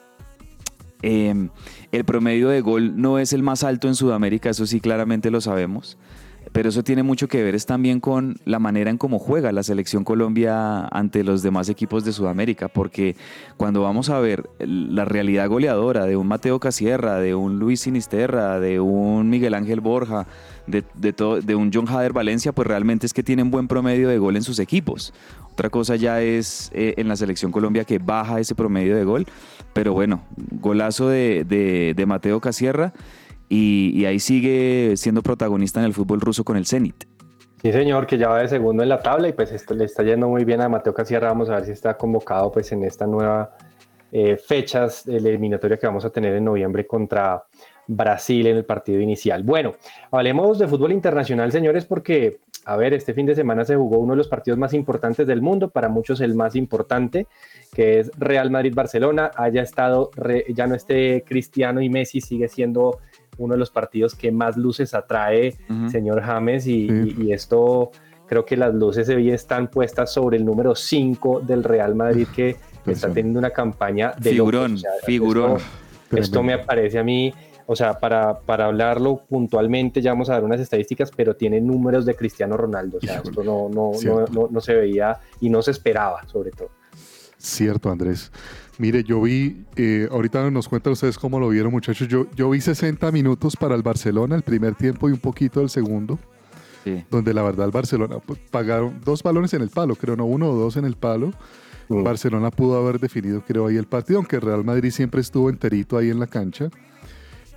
[1.03, 1.49] eh,
[1.97, 5.41] el promedio de gol no es el más alto en Sudamérica, eso sí claramente lo
[5.41, 5.97] sabemos,
[6.53, 9.63] pero eso tiene mucho que ver es también con la manera en cómo juega la
[9.63, 13.17] selección Colombia ante los demás equipos de Sudamérica, porque
[13.57, 18.61] cuando vamos a ver la realidad goleadora de un Mateo Casierra, de un Luis Sinisterra,
[18.61, 20.27] de un Miguel Ángel Borja,
[20.67, 24.19] de, todo- de un John Hader Valencia, pues realmente es que tienen buen promedio de
[24.19, 25.13] gol en sus equipos.
[25.55, 29.25] Otra cosa ya es eh, en la selección Colombia que baja ese promedio de gol,
[29.73, 30.25] pero bueno,
[30.61, 32.93] golazo de, de- Mateo Casierra
[33.49, 37.05] y, y ahí sigue siendo protagonista en el fútbol ruso con el Zenit.
[37.63, 40.03] Sí, señor, que ya va de segundo en la tabla y pues esto le está
[40.03, 41.29] yendo muy bien a Mateo Casierra.
[41.29, 43.57] Vamos a ver si está convocado pues en esta nueva
[44.11, 47.45] eh, fechas de la eliminatoria que vamos a tener en noviembre contra
[47.87, 49.45] Brasil en el partido inicial.
[49.45, 49.75] Bueno,
[50.11, 54.13] hablemos de fútbol internacional, señores, porque, a ver, este fin de semana se jugó uno
[54.13, 57.27] de los partidos más importantes del mundo, para muchos el más importante,
[57.73, 59.31] que es Real Madrid-Barcelona.
[59.37, 62.99] Haya estado, re- ya no esté Cristiano y Messi, sigue siendo
[63.39, 65.91] uno de los partidos que más luces atrae, Ujú.
[65.91, 67.15] señor James, y, Sí.
[67.19, 67.91] y- y esto
[68.27, 72.27] creo que las luces de hoy están puestas sobre el número 5 del Real Madrid
[72.35, 73.15] que está Impresionante.
[73.21, 74.79] teniendo una campaña de Figurón, locos.
[74.79, 75.53] O sea, figurón.
[75.57, 77.33] Esto, esto me parece a mí,
[77.67, 82.05] o sea, para, para hablarlo puntualmente, ya vamos a dar unas estadísticas, pero tiene números
[82.05, 82.99] de Cristiano Ronaldo.
[82.99, 86.27] O sea, Híjole, esto no, no, no, no, no se veía y no se esperaba,
[86.29, 86.71] sobre todo.
[87.39, 88.33] Cierto, Andrés.
[88.79, 92.09] Mire, yo vi, eh, ahorita nos cuentan ustedes cómo lo vieron, muchachos.
[92.09, 95.71] Yo, yo vi 60 minutos para el Barcelona, el primer tiempo y un poquito el
[95.71, 96.19] segundo,
[96.83, 97.03] Sí.
[97.11, 100.51] donde la verdad el Barcelona pues, pagaron dos balones en el palo, creo, no uno
[100.51, 101.33] o dos en el palo.
[101.89, 102.03] Mm.
[102.03, 106.11] Barcelona pudo haber definido, creo, ahí el partido, aunque Real Madrid siempre estuvo enterito ahí
[106.11, 106.69] en la cancha.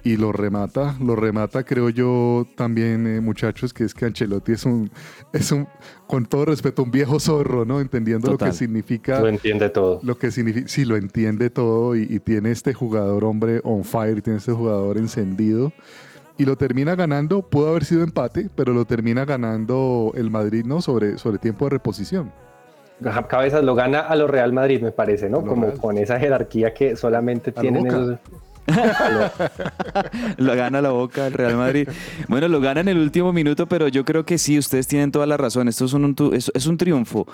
[0.08, 4.64] Y lo remata, lo remata, creo yo también, eh, muchachos, que es que Ancelotti es
[4.66, 4.90] un,
[5.34, 5.68] es un,
[6.08, 7.82] con todo respeto, un viejo zorro, ¿no?
[7.82, 8.48] Entendiendo Total.
[8.48, 10.00] lo que significa Lo entiende todo.
[10.04, 14.22] lo que significa, sí, lo entiende todo y, y tiene este jugador, hombre, on fire,
[14.22, 15.74] tiene este jugador encendido
[16.38, 17.42] y lo termina ganando.
[17.42, 20.82] Pudo haber sido empate, pero lo termina ganando el Madrid, ¿no?
[20.82, 22.32] Sobre, sobre tiempo de reposición.
[23.28, 25.42] Cabezas lo gana a los Real Madrid, me parece, ¿no?
[25.42, 25.78] Lo Como Real.
[25.80, 28.18] con esa jerarquía que solamente A lo tienen esos-
[30.38, 31.88] Lo gana la boca el Real Madrid.
[32.28, 35.26] Bueno, lo gana en el último minuto, pero yo creo que sí, ustedes tienen toda
[35.26, 35.68] la razón.
[35.68, 37.28] Esto es un, triunfo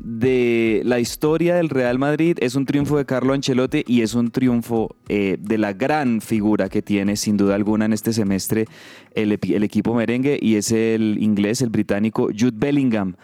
[0.00, 4.30] de la historia del Real Madrid, es un triunfo de Carlo Ancelotti y es un
[4.30, 8.66] triunfo eh, de la gran figura que tiene sin duda alguna en este semestre
[9.14, 13.16] el, el equipo merengue y es el inglés, el británico Jude Bellingham.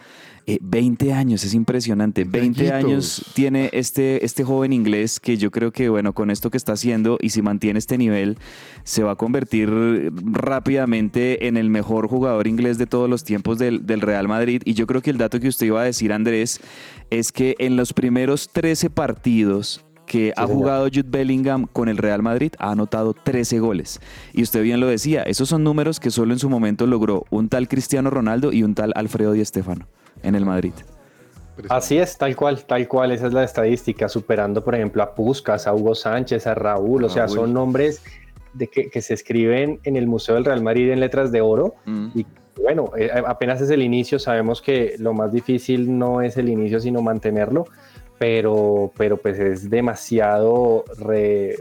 [0.47, 2.23] Eh, 20 años, es impresionante.
[2.23, 2.71] 20 Bellitos.
[2.71, 6.73] años tiene este, este joven inglés que yo creo que, bueno, con esto que está
[6.73, 8.37] haciendo y si mantiene este nivel,
[8.83, 9.69] se va a convertir
[10.13, 14.61] rápidamente en el mejor jugador inglés de todos los tiempos del, del Real Madrid.
[14.65, 16.59] Y yo creo que el dato que usted iba a decir, Andrés,
[17.09, 20.57] es que en los primeros 13 partidos que ha señor.
[20.57, 23.99] jugado Jude Bellingham con el Real Madrid ha anotado 13 goles.
[24.33, 27.49] Y usted bien lo decía, esos son números que solo en su momento logró un
[27.49, 29.87] tal Cristiano Ronaldo y un tal Alfredo Di Stéfano
[30.23, 30.73] en el Madrid.
[31.69, 35.67] Así es, tal cual, tal cual, esa es la estadística, superando por ejemplo a Puskas,
[35.67, 37.37] a Hugo Sánchez, a Raúl, o sea, Raúl.
[37.37, 38.01] son nombres
[38.53, 41.75] de que, que se escriben en el Museo del Real Madrid en letras de oro
[41.85, 42.07] Mm.
[42.13, 42.25] y
[42.61, 46.79] bueno, eh, apenas es el inicio, sabemos que lo más difícil no es el inicio,
[46.79, 47.67] sino mantenerlo,
[48.17, 51.57] pero, pero pues es demasiado re- eh,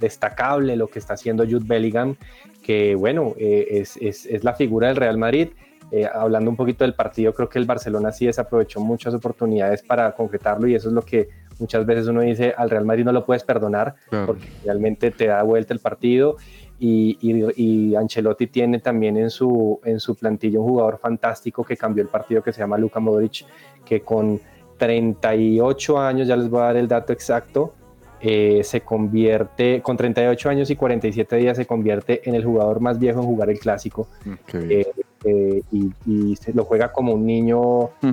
[0.00, 2.16] destacable lo que está haciendo Jude Bellingham,
[2.62, 5.48] que bueno, eh, es, es- es la figura del Real Madrid.
[5.92, 10.12] Eh, hablando un poquito del partido, creo que el Barcelona sí desaprovechó muchas oportunidades para
[10.12, 13.26] concretarlo y eso es lo que muchas veces uno dice, al Real Madrid no lo
[13.26, 14.26] puedes perdonar Claro.
[14.26, 16.36] porque realmente te da vuelta el partido
[16.78, 21.76] y, y- y Ancelotti tiene también en su, en su plantilla un jugador fantástico que
[21.76, 23.44] cambió el partido que se llama Luka Modric,
[23.84, 24.40] que con
[24.80, 27.74] 38 años, ya les voy a dar el dato exacto,
[28.20, 32.98] eh, se convierte, con 38 años y 47 días se convierte en el jugador más
[32.98, 34.08] viejo en jugar el clásico
[34.52, 34.86] eh,
[35.24, 38.10] eh, y, y se lo juega como un niño, Hmm.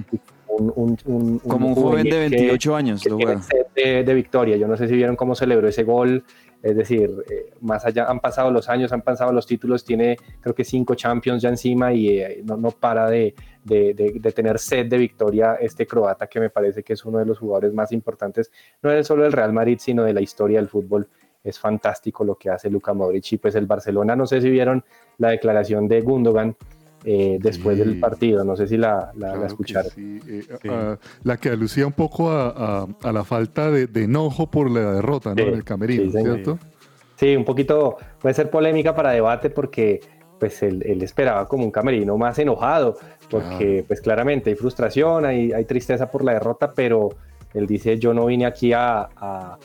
[0.49, 3.47] un, un- un- Como un joven de juvenil que- 28 años, que lo tiene juega.
[3.47, 4.56] sed de, de victoria.
[4.58, 6.23] Yo no sé si vieron cómo celebró ese gol.
[6.63, 7.12] Es decir,
[7.62, 11.43] más allá han pasado los años, han pasado los títulos, tiene creo que cinco Champions
[11.43, 13.36] ya encima y no, no para de,
[13.67, 17.19] de- de- de tener sed de victoria este croata que me parece que es uno
[17.19, 18.51] de los jugadores más importantes,
[18.82, 21.08] no es solo del Real Madrid, sino de la historia del fútbol.
[21.43, 24.84] Es fantástico lo que hace Luka Modric y pues el Barcelona, no sé si vieron
[25.17, 26.56] la declaración de Gundogan
[27.06, 27.84] eh, después Sí.
[27.84, 29.91] del partido, no sé si la, la- la Claro que escucharon.
[29.91, 30.67] sí, eh, Sí.
[30.67, 32.49] a- la que alucía un poco a,
[32.82, 35.36] a- a la falta de, de enojo por la derrota ¿no?
[35.36, 36.12] Sí, en el camerino.
[36.12, 36.58] ¿cierto?
[37.15, 40.01] Sí, un poquito puede ser polémica para debate porque
[40.39, 42.97] pues él, él esperaba como un camerino más enojado,
[43.30, 47.10] porque pues claramente hay frustración, hay, hay tristeza por la derrota, pero
[47.54, 49.58] él dice yo no vine aquí a, a,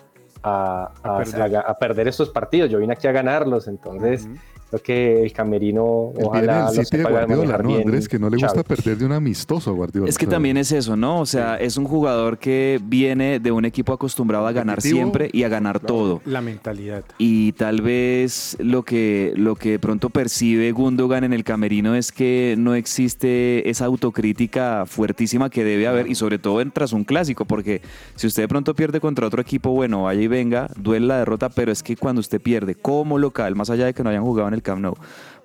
[0.42, 1.42] a- perder.
[1.78, 4.26] perder estos partidos, yo vine aquí a ganarlos, entonces.
[4.72, 5.84] Creo que el camerino
[6.22, 8.08] ojalá City de Guardiola, ¿no, bien Andrés?
[8.08, 10.08] Que no le gusta perder de un amistoso a Guardiola.
[10.08, 11.20] Es que también es eso, ¿no?
[11.20, 15.42] O sea, es un jugador que viene de un equipo acostumbrado a ganar siempre y
[15.42, 16.22] a ganar todo.
[16.24, 17.04] La mentalidad.
[17.18, 22.12] Y tal vez lo que, lo que de pronto percibe Gundogan en el camerino es
[22.12, 27.04] que no existe esa autocrítica fuertísima que debe haber, y sobre todo en tras un
[27.04, 27.82] clásico, porque
[28.14, 31.50] si usted de pronto pierde contra otro equipo, bueno, vaya y venga, duele la derrota,
[31.50, 34.48] pero es que cuando usted pierde como local, más allá de que no hayan jugado
[34.48, 34.94] en el Camp Nou,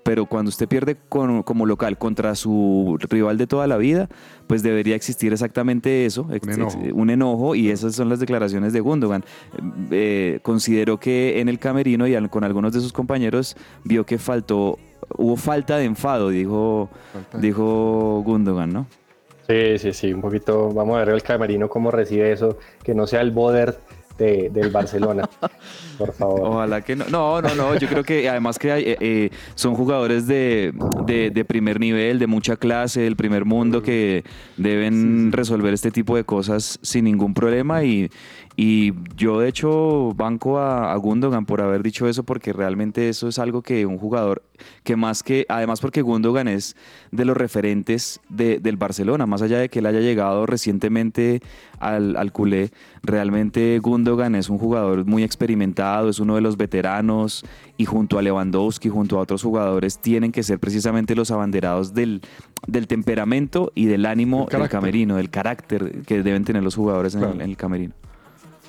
[0.04, 4.08] pero cuando usted pierde con- como local contra su rival de toda la vida,
[4.48, 6.80] pues debería existir exactamente eso, ex- enojo.
[6.82, 9.26] ex- un enojo, y esas son las declaraciones de Gundogan.
[9.92, 14.18] Eh, consideró que en el camerino y al- con algunos de sus compañeros vio que
[14.18, 14.78] faltó,
[15.18, 16.90] hubo falta de enfado, dijo,
[17.34, 18.88] de- dijo Gundogan, ¿no?
[19.48, 23.08] Sí, sí, sí, un poquito, vamos a ver el camerino cómo recibe eso, que no
[23.08, 23.80] sea el boder
[24.18, 25.30] de- del Barcelona,
[25.98, 26.42] por favor.
[26.44, 27.06] Ojalá que no.
[27.10, 27.76] No, no, no.
[27.76, 30.74] Yo creo que además que hay, eh, eh, son jugadores de,
[31.06, 34.24] de- de primer nivel, de mucha clase, del primer mundo, que
[34.58, 37.84] deben resolver este tipo de cosas sin ningún problema.
[37.84, 38.10] Y,
[38.60, 43.28] y yo, de hecho, banco a, a Gundogan por haber dicho eso, porque realmente eso
[43.28, 44.42] es algo que un jugador,
[44.84, 46.76] que más que, además porque Gundogan es
[47.12, 51.42] de los referentes de- del Barcelona, más allá de que él haya llegado recientemente
[51.80, 52.72] al, al culé,
[53.04, 57.46] realmente Gundogan es un jugador muy experimentado, es uno de los veteranos
[57.78, 62.22] y junto a Lewandowski, junto a otros jugadores, tienen que ser precisamente los abanderados del,
[62.66, 67.20] del temperamento y del ánimo Del camerino, del carácter que deben tener los jugadores en,
[67.22, 67.44] el, Claro.
[67.44, 67.94] en el camerino.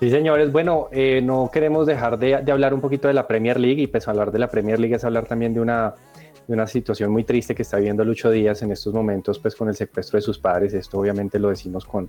[0.01, 0.53] Sí, señores.
[0.53, 3.87] Bueno, eh, no queremos dejar de, de hablar un poquito de la Premier League y
[3.89, 5.95] pues hablar de la Premier League es hablar también de una,
[6.47, 9.69] de una situación muy triste que está viviendo Lucho Díaz en estos momentos, pues con
[9.69, 10.73] el secuestro de sus padres.
[10.73, 12.09] Esto obviamente lo decimos con,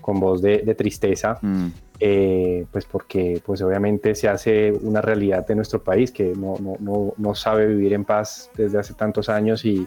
[0.00, 1.66] con voz de, de tristeza, Mm.
[2.00, 6.74] eh, pues porque pues obviamente se hace una realidad de nuestro país que no, no,
[6.80, 9.86] no, no sabe vivir en paz desde hace tantos años y,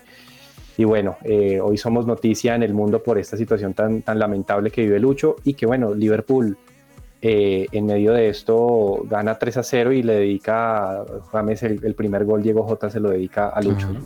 [0.77, 4.71] y bueno, eh, hoy somos noticia en el mundo por esta situación tan, tan lamentable
[4.71, 6.57] que vive Lucho y que bueno, Liverpool
[7.21, 11.93] eh, en medio de esto gana 3 a 0 y le dedica, James, el, el
[11.95, 13.87] primer gol, Diego J se lo dedica a Lucho.
[13.89, 14.05] Claro.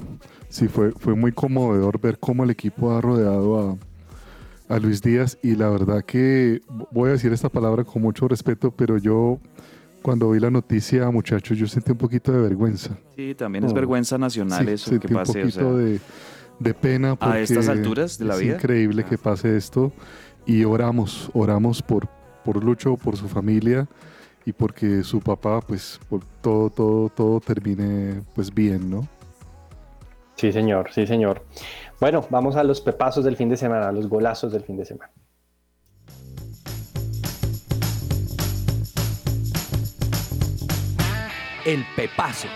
[0.50, 3.78] Sí, fue, fue muy conmovedor ver cómo el equipo ha rodeado
[4.70, 8.28] a, a Luis Díaz y la verdad que voy a decir esta palabra con mucho
[8.28, 9.40] respeto, pero yo
[10.02, 12.92] cuando vi la noticia, muchachos, yo sentí un poquito de vergüenza.
[13.16, 13.76] Sí, también es Mm.
[13.76, 15.42] vergüenza nacional Sí, eso sentí que pase.
[15.42, 16.00] un o sea, poquito de,
[16.60, 18.56] de pena porque estas alturas de la es vida?
[18.56, 19.92] increíble que pase esto
[20.46, 22.08] y oramos, oramos por,
[22.46, 23.88] por Lucho, por su familia
[24.46, 29.08] y porque su papá, pues, por todo, todo, todo termine, pues, bien, ¿no?
[30.36, 31.44] Sí, señor, sí, señor.
[32.00, 34.86] Bueno, vamos a los pepazos del fin de semana, a los golazos del fin de
[34.86, 35.12] semana.
[41.66, 42.48] El Pepazo.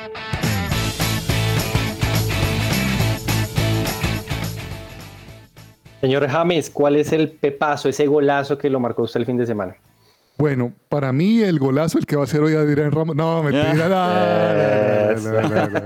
[6.02, 9.46] Señor James, ¿cuál es el pepazo, ese golazo que lo marcó usted el fin de
[9.46, 9.76] semana?
[10.38, 13.14] Bueno, para mí el golazo, el que va a hacer hoy Adrián Ramos.
[13.14, 13.90] No, mentira.
[13.90, 15.80] No, no, no, no,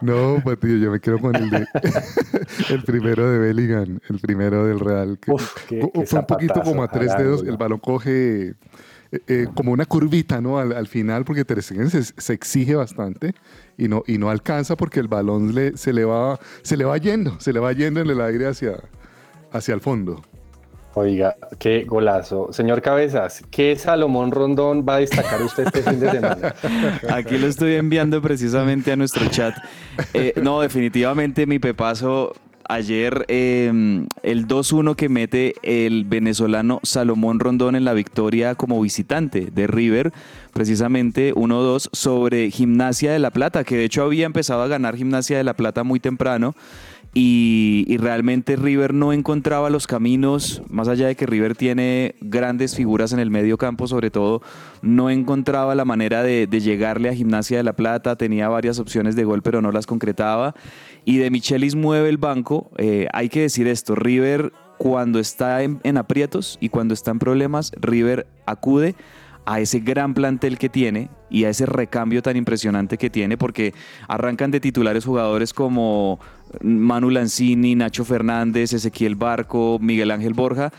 [0.00, 0.34] no.
[0.36, 1.66] No, Patillo, yo me quedo con el de
[2.70, 5.18] el primero de Bellingham, el primero del Real.
[5.20, 7.42] que Uf, qué- fue qué un poquito como a tres dedos.
[7.42, 8.54] El balón coge
[9.14, 10.58] eh, eh, como una curvita, ¿no?
[10.58, 13.34] Al, al final, porque Ter Stegen se, se exige bastante
[13.78, 16.96] y no, y no alcanza porque el balón le- se, le va, se le va
[16.98, 18.76] yendo, se le va yendo en el aire hacia,
[19.52, 20.22] hacia el fondo.
[20.96, 22.52] Oiga, qué golazo.
[22.52, 26.54] Señor Cabezas, ¿qué Salomón Rondón va a destacar usted este fin de semana?
[27.12, 29.56] Aquí lo estoy enviando precisamente a nuestro chat.
[30.12, 32.32] Eh, no, definitivamente mi pepazo.
[32.68, 33.70] Ayer eh,
[34.22, 40.12] el 2-1 que mete el venezolano Salomón Rondón en la victoria como visitante de River,
[40.52, 45.36] precisamente 1-2 sobre Gimnasia de La Plata, que de hecho había empezado a ganar Gimnasia
[45.36, 46.54] de La Plata muy temprano.
[47.16, 52.74] Y, y realmente River no encontraba los caminos, más allá de que River tiene grandes
[52.74, 54.42] figuras en el medio campo, sobre todo,
[54.82, 59.14] no encontraba la manera de, de llegarle a Gimnasia de la Plata, tenía varias opciones
[59.14, 60.56] de gol, pero no las concretaba.
[61.04, 62.70] Y de Michelis mueve el banco.
[62.78, 67.18] Eh, hay que decir esto, River cuando está en, en aprietos y cuando está en
[67.18, 68.94] problemas, River acude
[69.46, 73.74] a ese gran plantel que tiene y a ese recambio tan impresionante que tiene, porque
[74.08, 76.18] arrancan de titulares jugadores como
[76.62, 80.72] Manu Lanzini, Nacho Fernández, Ezequiel Barco, Miguel Ángel Borja.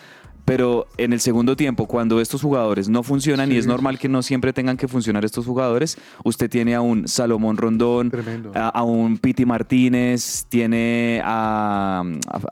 [0.45, 4.21] Pero en el segundo tiempo, cuando estos jugadores no funcionan, y es normal que no
[4.21, 8.11] siempre tengan que funcionar estos jugadores, usted tiene a un Salomón Rondón,
[8.53, 12.03] a, a un Piti Martínez, tiene a,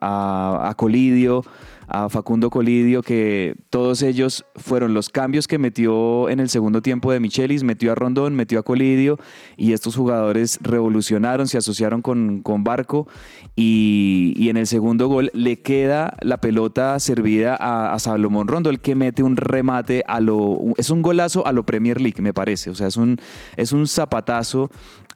[0.01, 1.43] a- a Colidio,
[1.87, 7.11] a Facundo Colidio, que todos ellos fueron los cambios que metió en el segundo tiempo
[7.11, 9.19] de Michelis, metió a Rondón, metió a Colidio,
[9.57, 13.07] y estos jugadores revolucionaron, se asociaron con, con Barco,
[13.55, 18.77] y, y en el segundo gol le queda la pelota servida a, a Salomón Rondón,
[18.77, 20.59] que mete un remate a lo...
[20.77, 23.17] Es un golazo a lo Premier League, me parece, o sea, es un,
[23.57, 24.69] es un zapatazo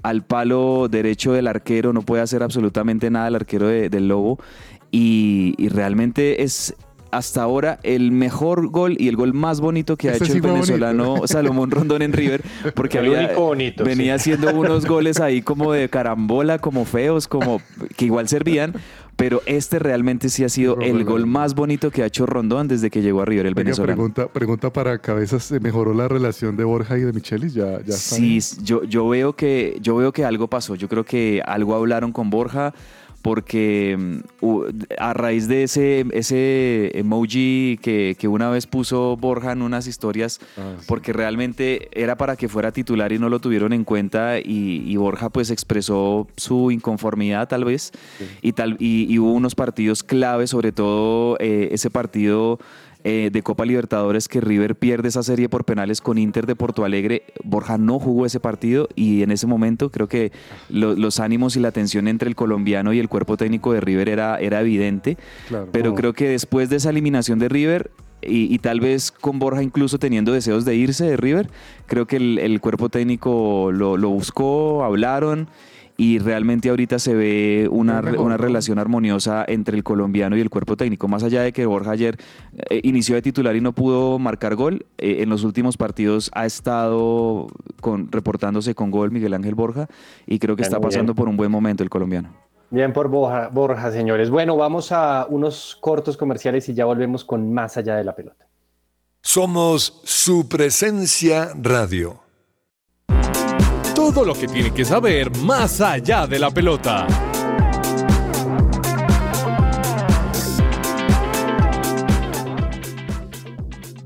[0.03, 4.39] al palo derecho del arquero, no puede hacer absolutamente nada el arquero de- del Lobo
[4.91, 6.75] y, y realmente es
[7.09, 10.37] hasta ahora el mejor gol y el gol más bonito que ha Ese hecho sí
[10.39, 10.53] el bonito.
[10.65, 12.43] venezolano Salomón Rondón en River,
[12.75, 14.31] porque había- bonito, venía sí.
[14.31, 17.61] haciendo unos goles ahí como de carambola, como feos, como
[17.95, 18.73] que igual servían,
[19.15, 22.89] pero este realmente sí ha sido el gol más bonito que ha hecho Rondón desde
[22.89, 23.95] que llegó a River, el Oiga, venezolano.
[23.95, 27.53] pregunta, pregunta para cabezas, ¿se mejoró la relación de Borja y de Michelis?
[27.53, 30.75] Ya, Sí, yo, yo veo que yo veo que algo pasó.
[30.75, 32.73] Yo creo que algo hablaron con Borja
[33.27, 33.97] porque
[34.41, 34.57] mm,
[34.99, 40.39] a raíz de ese, ese emoji que, que una vez puso Borja en unas historias,
[40.57, 40.85] Ah, sí.
[40.87, 44.95] porque realmente era para que fuera titular y no lo tuvieron en cuenta y, y
[44.95, 47.91] Borja pues expresó su inconformidad tal vez
[48.41, 52.59] y, tal, y, y hubo unos partidos clave, sobre todo eh, ese partido
[53.09, 56.83] eh, de Copa Libertadores que River pierde esa serie por penales con Inter de Porto
[56.83, 57.23] Alegre.
[57.45, 60.33] Borja no jugó ese partido y en ese momento creo que
[60.69, 64.09] lo- los ánimos y la tensión entre el colombiano y el cuerpo técnico de River
[64.09, 65.17] era, era evidente.
[65.47, 65.69] Claro.
[65.71, 65.95] Pero No.
[65.95, 67.91] creo que después de esa eliminación de River,
[68.21, 71.49] y, y tal vez con Borja incluso teniendo deseos de irse de River,
[71.85, 75.47] creo que el, el cuerpo técnico lo, lo buscó, hablaron.
[75.97, 80.77] Y realmente ahorita se ve una, una relación armoniosa entre el colombiano y el cuerpo
[80.77, 81.07] técnico.
[81.07, 82.17] Más allá de que Borja ayer
[82.69, 86.45] eh, inició de titular y no pudo marcar gol, eh, en los últimos partidos ha
[86.45, 87.47] estado
[87.81, 89.87] con, reportándose con gol Miguel Ángel Borja
[90.27, 91.17] y creo que está pasando bien.
[91.17, 92.29] por un buen momento el colombiano.
[92.69, 94.29] Bien por Borja, Borja, señores.
[94.29, 98.45] Bueno, vamos a unos cortos comerciales y ya volvemos con más allá de la pelota.
[99.21, 102.26] Somos su presencia radio.
[103.97, 107.07] Todo lo que tiene que saber más allá de la pelota.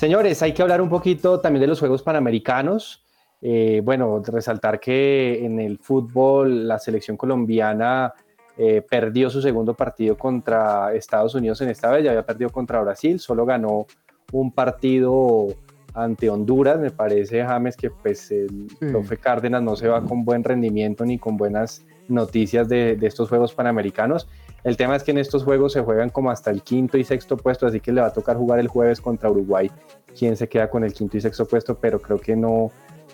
[0.02, 3.04] Señores, hay que hablar un poquito también de los Juegos Panamericanos.
[3.40, 8.12] Eh, bueno, resaltar que en el fútbol la selección colombiana
[8.58, 12.80] eh, perdió su segundo partido contra Estados Unidos en esta vez, ya había perdido contra
[12.80, 13.86] Brasil, solo ganó
[14.32, 15.46] un partido
[15.94, 18.86] ante Honduras, me parece James que pues el Sí.
[18.90, 23.28] profe Cárdenas no se va con buen rendimiento ni con buenas noticias de, de estos
[23.28, 24.26] Juegos Panamericanos.
[24.64, 27.36] El tema es que en estos juegos se juegan como hasta el quinto y sexto
[27.36, 29.70] puesto, así que le va a tocar jugar el jueves contra Uruguay,
[30.16, 32.70] quien se queda con el quinto y sexto puesto, pero creo que no,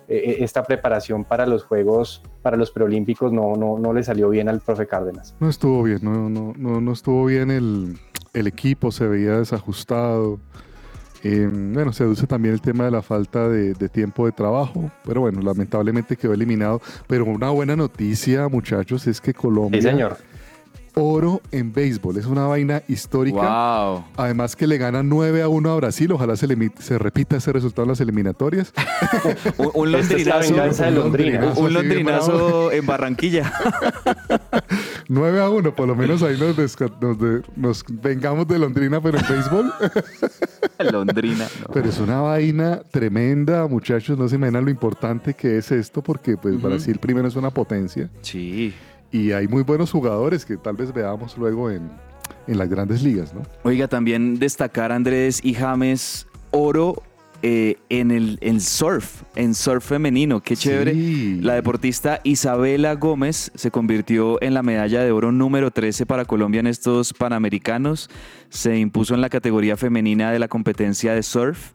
[0.08, 4.48] eh, esta preparación para los Juegos, para los preolímpicos, no, no, no le salió bien
[4.48, 5.34] al profe Cárdenas.
[5.38, 7.98] No estuvo bien, no, no, no, no estuvo bien el,
[8.32, 10.40] el equipo, se veía desajustado.
[11.24, 14.90] Eh, bueno, se deduce también el tema de la falta de, de tiempo de trabajo,
[15.04, 16.80] pero bueno, lamentablemente quedó eliminado.
[17.06, 20.16] Pero una buena noticia, muchachos, es que Colombia Sí, señor.
[21.00, 22.16] Oro en béisbol.
[22.16, 23.38] Es una vaina histórica.
[23.38, 24.04] Wow.
[24.16, 26.12] Además que le gana 9 a 1 a Brasil.
[26.12, 28.72] Ojalá se, le- se repita ese resultado en las eliminatorias.
[29.58, 31.52] Un, un Esta es la londrinazo, venganza de Londrina.
[31.56, 33.52] Un londrinazo en Barranquilla.
[35.08, 39.00] 9 a 1, por lo menos ahí nos, desca- nos, de- nos vengamos de Londrina,
[39.00, 39.72] pero en béisbol.
[40.92, 41.46] Londrina.
[41.66, 41.72] no.
[41.72, 44.18] Pero es una vaina tremenda, muchachos.
[44.18, 46.60] No se imaginan lo importante que es esto, porque pues.
[46.60, 48.74] Brasil primero es una potencia Sí.
[49.10, 51.90] Y hay muy buenos jugadores que tal vez veamos luego en,
[52.46, 53.42] en las grandes ligas, ¿no?
[53.62, 57.02] Oiga, también destacar Andrés y James oro
[57.40, 60.40] eh, en el en surf, en surf femenino.
[60.40, 60.92] Qué chévere.
[60.92, 61.38] Sí.
[61.40, 66.58] La deportista Isabela Gómez se convirtió en la medalla de oro número 13 para Colombia
[66.58, 68.10] en estos Panamericanos.
[68.48, 71.70] Se impuso en la categoría femenina de la competencia de surf.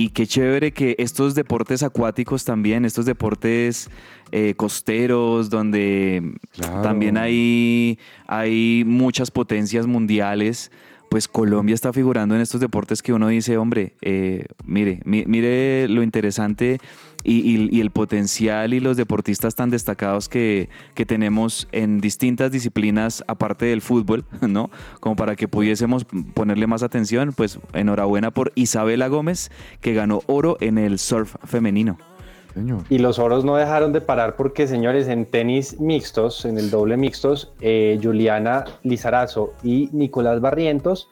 [0.00, 3.90] Y qué chévere que estos deportes acuáticos también, estos deportes
[4.32, 6.22] eh, costeros, donde
[6.52, 6.80] Claro.
[6.80, 10.70] también hay, hay muchas potencias mundiales.
[11.10, 15.88] Pues Colombia está figurando en estos deportes que uno dice, hombre, eh, mire, mi- mire
[15.88, 16.78] lo interesante
[17.24, 22.52] y, y- y el potencial y los deportistas tan destacados que, que tenemos en distintas
[22.52, 24.70] disciplinas aparte del fútbol, ¿no?
[25.00, 29.50] Como para que pudiésemos ponerle más atención, pues enhorabuena por Isabela Gómez,
[29.80, 31.98] que ganó oro en el surf femenino.
[32.88, 36.96] Y los oros no dejaron de parar porque, señores, en tenis mixtos, en el doble
[36.96, 41.08] mixtos, eh, Juliana Lizarazo y Nicolás Barrientos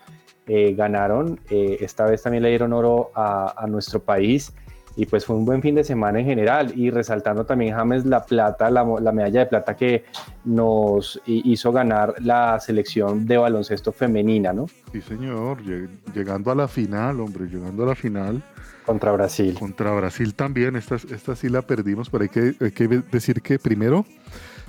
[0.46, 1.40] eh, ganaron.
[1.50, 4.52] Eh, esta vez también le dieron oro a, a nuestro país.
[5.00, 6.72] Y pues fue un buen fin de semana en general.
[6.76, 10.04] Y resaltando también, James, la plata, la, la medalla de plata que
[10.44, 14.66] nos hi- hizo ganar la selección de baloncesto femenina, ¿no?
[14.92, 15.62] Sí, señor.
[15.62, 18.42] Lleg- Llegando a la final, hombre, llegando a la final.
[18.84, 19.54] Contra Brasil.
[19.58, 23.58] Contra Brasil también, esta, esta sí la perdimos, pero hay que, hay que decir que
[23.58, 24.04] primero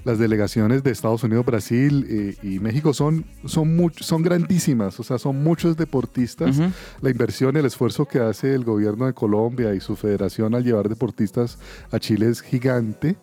[0.06, 5.04] las delegaciones de Estados Unidos, Brasil eh, y México son, son, much- son grandísimas, o
[5.04, 6.58] sea, son muchos deportistas.
[7.02, 10.90] La inversión, el esfuerzo que hace el gobierno de Colombia y su federación al llevar
[10.90, 11.58] deportistas
[11.92, 13.18] a Chile es gigante.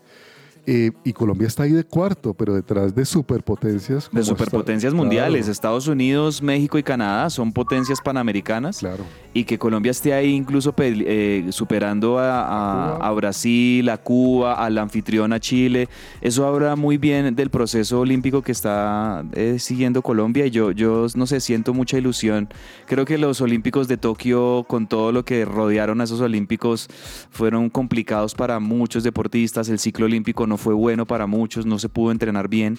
[0.68, 4.08] Eh, y Colombia está ahí de cuarto, pero detrás de superpotencias.
[4.10, 8.78] De superpotencias mundiales, Claro, Estados Unidos, México y Canadá son potencias panamericanas.
[8.78, 9.04] claro.
[9.32, 13.06] y que Colombia esté ahí incluso eh, superando a, a- A Cuba.
[13.08, 15.90] a Brasil, a Cuba, al anfitrión a Chile.
[16.22, 21.06] Eso habla muy bien del proceso olímpico que está eh, siguiendo Colombia y yo, yo
[21.16, 22.48] no sé, siento mucha ilusión.
[22.86, 26.88] Creo que los Olímpicos de Tokio, con todo lo que rodearon a esos Olímpicos,
[27.30, 29.68] fueron complicados para muchos deportistas.
[29.68, 32.78] El ciclo olímpico no fue bueno para muchos, no se pudo entrenar bien,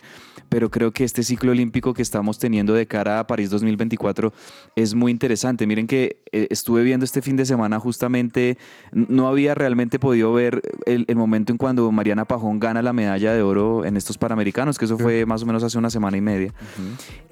[0.50, 4.32] pero creo que este ciclo olímpico que estamos teniendo de cara a París 2024
[4.76, 5.68] es muy interesante.
[5.68, 8.58] Miren que eh, estuve viendo este fin de semana justamente,
[8.92, 13.34] no había realmente podido ver el, el momento en cuando Mariana Pajón gana la medalla
[13.34, 16.22] de oro en estos Panamericanos, que eso fue más o menos hace una semana y
[16.22, 16.54] media.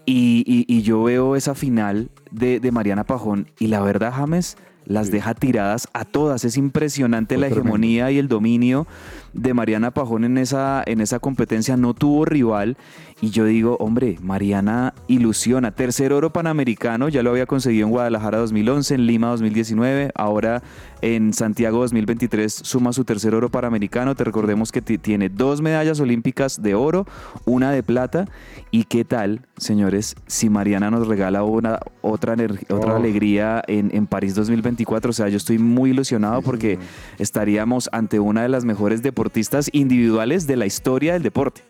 [0.05, 4.57] Y, y- y yo veo esa final de, de Mariana Pajón y la verdad, James,
[4.86, 6.45] las deja tiradas a todas.
[6.45, 7.69] Es impresionante Fue la tremendo.
[7.69, 8.88] hegemonía y el dominio
[9.33, 11.77] de Mariana Pajón en esa, en esa competencia.
[11.77, 12.77] No tuvo rival
[13.22, 15.72] y yo digo, hombre, Mariana ilusiona.
[15.72, 20.61] Tercer oro panamericano, ya lo había conseguido en Guadalajara 2011, en Lima 2019, ahora
[21.01, 24.16] en Santiago 2023 suma su tercer oro panamericano.
[24.16, 27.07] Te recordemos que ti- tiene dos medallas olímpicas de oro,
[27.45, 28.28] una de plata.
[28.70, 32.34] ¿Y qué tal, señores, si Mariana nos regala una, otra,
[32.70, 32.97] otra Oh.
[32.97, 35.11] alegría en, en París 2024?
[35.11, 36.80] O sea, yo estoy muy ilusionado porque
[37.18, 41.61] estaríamos ante una de las mejores deportistas individuales de la historia del deporte.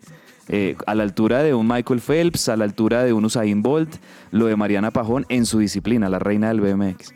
[0.49, 3.95] Eh, a la altura de un Michael Phelps, a la altura de un Usain Bolt,
[4.31, 7.13] lo de Mariana Pajón en su disciplina, la reina del BMX.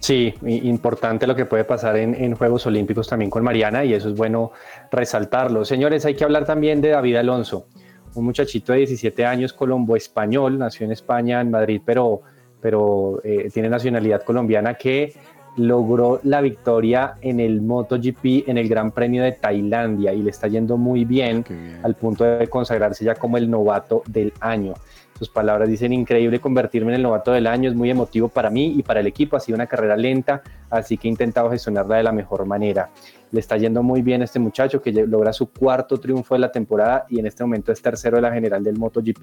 [0.00, 4.08] Sí, importante lo que puede pasar en, en Juegos Olímpicos también con Mariana y eso
[4.08, 4.52] es bueno
[4.90, 5.64] resaltarlo.
[5.64, 7.68] Señores, hay que hablar también de David Alonso,
[8.14, 12.20] un muchachito de 17 años, colombo español, nació en España, en Madrid, pero,
[12.60, 15.14] pero eh, tiene nacionalidad colombiana que
[15.56, 20.48] logró la victoria en el MotoGP en el Gran Premio de Tailandia y le está
[20.48, 21.44] yendo muy bien
[21.82, 24.74] al punto de consagrarse ya como el novato del año.
[25.18, 28.74] Sus palabras dicen increíble convertirme en el novato del año, es muy emotivo para mí
[28.76, 32.02] y para el equipo, ha sido una carrera lenta, así que he intentado gestionarla de
[32.02, 32.90] la mejor manera.
[33.30, 36.50] Le está yendo muy bien a este muchacho que logra su cuarto triunfo de la
[36.50, 39.22] temporada y en este momento es tercero de la general del MotoGP,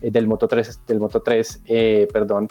[0.00, 2.48] eh, del Moto 3, del Moto 3, eh, perdón,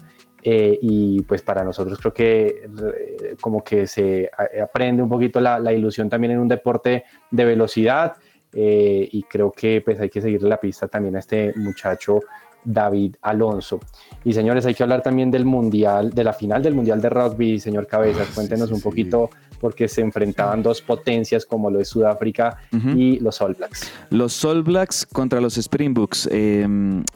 [0.50, 4.32] eh, y pues para nosotros creo que eh, como que se
[4.64, 8.16] aprende un poquito la, la ilusión también en un deporte de velocidad
[8.54, 12.22] eh, y creo que pues hay que seguirle la pista también a este muchacho
[12.64, 13.82] David Alonso.
[14.24, 17.60] Y señores, hay que hablar también del mundial, de la final del mundial de rugby,
[17.60, 19.30] señor Cabezas, cuéntenos un poquito
[19.60, 22.58] porque se enfrentaban dos potencias como lo es Sudáfrica
[22.96, 23.92] y los All Blacks.
[24.10, 26.30] Los All Blacks contra los Springboks.
[26.32, 26.68] eh,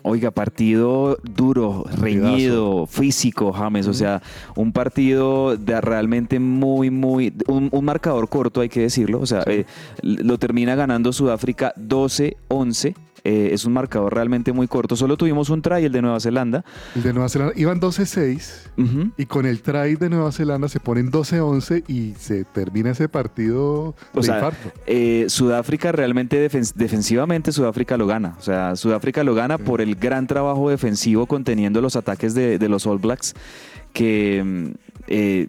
[0.04, 3.88] oiga, partido duro, reñido, físico, James.
[3.88, 4.22] O sea,
[4.56, 7.34] un partido de realmente muy, muy.
[7.48, 9.20] Un, un marcador corto, hay que decirlo.
[9.20, 9.66] O sea, eh,
[10.02, 12.96] lo termina ganando Sudáfrica 12-11.
[13.24, 14.96] eh, es un marcador realmente muy corto.
[14.96, 16.66] Solo tuvimos un try, el de Nueva Zelanda.
[16.96, 21.12] El de Nueva Zelanda iban 12-6 y con el try de Nueva Zelanda se ponen
[21.12, 24.72] 12-11 y se termina ese partido de O sea, infarto.
[24.86, 28.36] eh, Sudáfrica realmente defen- defensivamente Sudáfrica lo gana.
[28.40, 32.70] O sea, Sudáfrica lo gana por el gran trabajo defensivo conteniendo los ataques de, de
[32.70, 33.34] los All Blacks
[33.94, 34.66] que mm,
[35.08, 35.48] eh,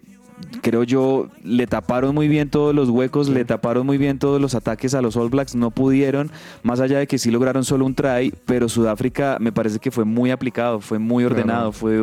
[0.61, 4.55] creo yo le taparon muy bien todos los huecos, le taparon muy bien todos los
[4.55, 6.31] ataques a los All Blacks, no pudieron,
[6.63, 10.05] más allá de que sí lograron solo un try, pero Sudáfrica me parece que fue
[10.05, 11.99] muy aplicado, fue muy ordenado, fue,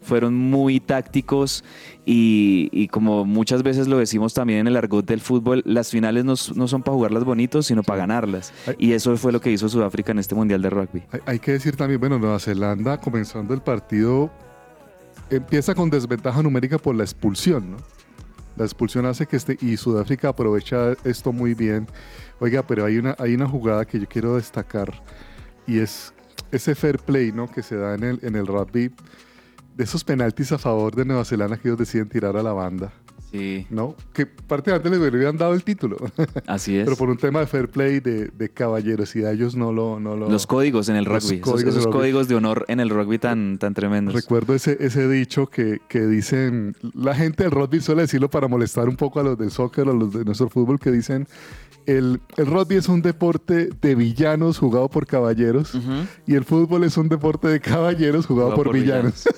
[0.00, 1.64] fueron muy tácticos
[2.06, 6.24] y, y como muchas veces lo decimos también en el argot del fútbol, las finales
[6.24, 8.52] no, no son para jugarlas bonitos, sino para ganarlas.
[8.78, 11.02] Y eso fue lo que hizo Sudáfrica en este Mundial de Rugby.
[11.10, 14.30] Hay, hay que decir también, bueno, Nueva Zelanda comenzando el partido
[15.30, 17.76] empieza con desventaja numérica por la expulsión, ¿no?
[18.56, 21.88] La expulsión hace que este y Sudáfrica aprovecha esto muy bien.
[22.38, 25.02] Oiga, pero hay una hay una jugada que yo quiero destacar
[25.66, 26.12] y es
[26.52, 27.50] ese fair play, ¿no?
[27.50, 28.92] Que se da en el en el rugby
[29.76, 32.92] de esos penaltis a favor de Nueva Zelanda que ellos deciden tirar a la banda.
[33.30, 33.66] Sí.
[33.70, 33.96] ¿No?
[34.12, 35.96] Que prácticamente les hubieran dado el título.
[36.46, 36.84] Así es.
[36.84, 40.28] Pero por un tema de fair play, de, de caballerosidad, ellos no lo, no lo...
[40.28, 43.18] Los códigos en el Los rugby, esos, códigos esos códigos de honor en el rugby
[43.18, 44.14] tan, tan tremendos.
[44.14, 48.88] Recuerdo ese, ese dicho que, que dicen, la gente del rugby suele decirlo para molestar
[48.88, 51.26] un poco a los del soccer, a los de nuestro fútbol, que dicen,
[51.86, 55.72] el, el rugby es un deporte de villanos jugado por caballeros
[56.26, 59.24] y el fútbol es un deporte de caballeros jugado Jugado por, por villanos.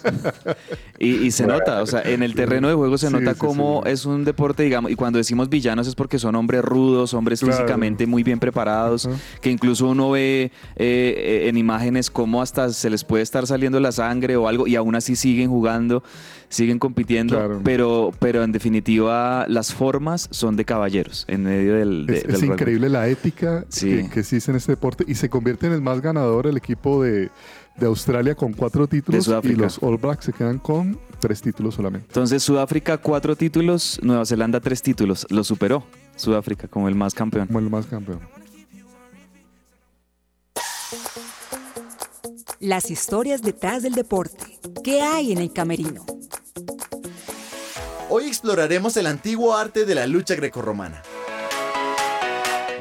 [0.99, 3.39] Y, y se nota, o sea, en el terreno de juego se Sí, nota sí,
[3.39, 7.41] cómo es un deporte, digamos, y cuando decimos villanos es porque son hombres rudos, hombres
[7.41, 7.55] Claro.
[7.57, 9.09] físicamente muy bien preparados,
[9.41, 13.93] que incluso uno ve eh, en imágenes cómo hasta se les puede estar saliendo la
[13.93, 16.03] sangre o algo y aún así siguen jugando,
[16.49, 17.61] siguen compitiendo, Claro.
[17.65, 22.35] pero, pero en definitiva las formas son de caballeros en medio del, de- Es, del
[22.35, 22.53] es rugby.
[22.53, 23.89] increíble la ética Sí.
[23.89, 27.03] que, que existe en este deporte y se convierte en el más ganador el equipo
[27.03, 27.31] de,
[27.79, 29.63] de Australia con cuatro títulos y Sudáfrica.
[29.63, 32.07] los All Blacks se quedan con tres títulos solamente.
[32.09, 35.85] Entonces Sudáfrica cuatro títulos, Nueva Zelanda tres títulos, lo superó
[36.17, 37.47] Sudáfrica como el más campeón.
[37.47, 38.21] Como el más campeón.
[42.61, 44.59] Las historias detrás del deporte.
[44.83, 46.07] ¿Qué hay en el camerino?
[48.09, 51.03] Hoy exploraremos el antiguo arte de la lucha grecorromana.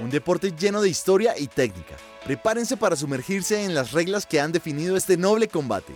[0.02, 1.96] Un deporte lleno de historia y técnica.
[2.26, 5.94] Prepárense para sumergirse en las reglas que han definido este noble combate.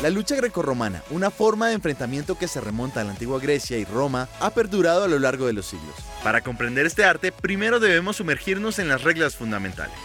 [0.00, 3.84] La lucha grecorromana, una forma de enfrentamiento que se remonta a la antigua Grecia y
[3.84, 5.96] Roma, ha perdurado a lo largo de los siglos.
[6.22, 9.96] Para comprender este arte, primero debemos sumergirnos en las reglas fundamentales.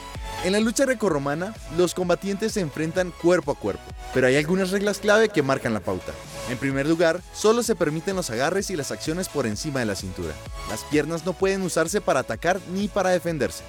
[0.44, 4.98] En la lucha grecorromana, los combatientes se enfrentan cuerpo a cuerpo, pero hay algunas reglas
[4.98, 6.14] clave que marcan la pauta.
[6.50, 9.96] En primer lugar, solo se permiten los agarres y las acciones por encima de la
[9.96, 10.34] cintura.
[10.68, 13.64] Las piernas no pueden usarse para atacar ni para defenderse.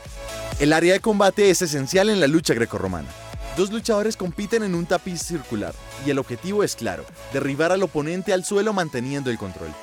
[0.61, 3.09] El área de combate es esencial en la lucha grecorromana.
[3.55, 5.75] Dos luchadores compiten en un tapiz circular
[6.07, 7.05] y el objetivo es claro,
[7.35, 9.75] derribar al oponente al suelo manteniendo el control.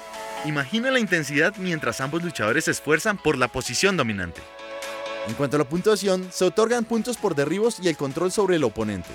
[0.43, 4.41] Imagina la intensidad mientras ambos luchadores se esfuerzan por la posición dominante.
[5.27, 8.63] En cuanto a la puntuación, se otorgan puntos por derribos y el control sobre el
[8.63, 9.09] oponente.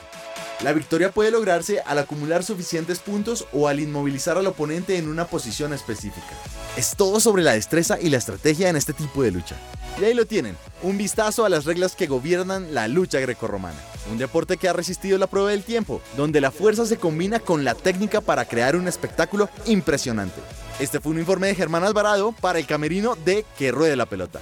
[0.63, 5.27] La victoria puede lograrse al acumular suficientes puntos o al inmovilizar al oponente en una
[5.27, 6.33] posición específica.
[6.77, 9.57] Es todo sobre la destreza y la estrategia en este tipo de lucha.
[10.01, 13.79] Y ahí lo tienen, un vistazo a las reglas que gobiernan la lucha grecorromana.
[14.11, 17.65] Un deporte que ha resistido la prueba del tiempo, donde la fuerza se combina con
[17.65, 20.41] la técnica para crear un espectáculo impresionante.
[20.79, 24.41] Este fue un informe de Germán Alvarado para el camerino de Que Ruede la Pelota.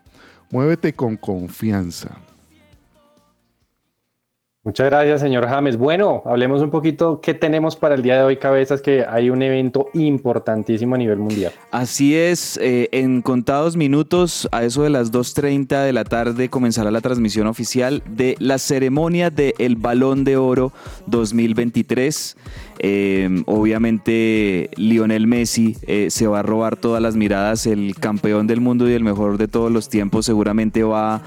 [0.51, 2.19] Muévete con confianza.
[4.63, 5.79] Muchas gracias, señor James.
[5.79, 9.41] Bueno, hablemos un poquito qué tenemos para el día de hoy, cabezas, que hay un
[9.41, 11.51] evento importantísimo a nivel mundial.
[11.71, 16.91] Así es, eh, en contados minutos, a eso de las 2.30 de la tarde, comenzará
[16.91, 20.75] la transmisión oficial de la ceremonia del Balón de Oro
[21.07, 22.37] 2023.
[22.81, 28.61] Eh, obviamente Lionel Messi eh, se va a robar todas las miradas, el campeón del
[28.61, 31.23] mundo y el mejor de todos los tiempos seguramente va a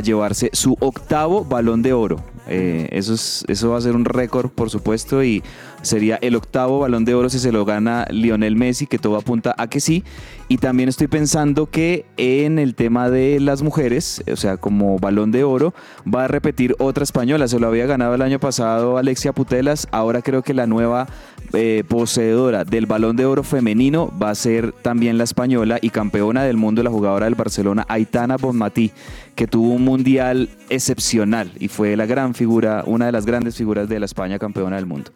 [0.00, 2.16] llevarse su octavo balón de oro.
[2.48, 5.42] Eh, eso, es, eso va a ser un récord, por supuesto, y
[5.82, 9.54] sería el octavo balón de oro si se lo gana Lionel Messi, que todo apunta
[9.56, 10.02] a que sí.
[10.48, 15.32] Y también estoy pensando que en el tema de las mujeres, o sea, como balón
[15.32, 15.72] de oro,
[16.12, 17.48] va a repetir otra española.
[17.48, 19.88] Se lo había ganado el año pasado Alexia Putelas.
[19.90, 21.06] Ahora creo que la nueva
[21.54, 26.42] eh, poseedora del balón de oro femenino va a ser también la española y campeona
[26.44, 28.92] del mundo, la jugadora del Barcelona, Aitana Bonmatí,
[29.34, 33.88] que tuvo un mundial excepcional y fue la gran figura, una de las grandes figuras
[33.88, 35.12] de la España campeona del mundo.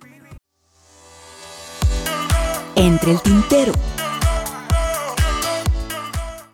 [2.75, 3.73] Entre el tintero.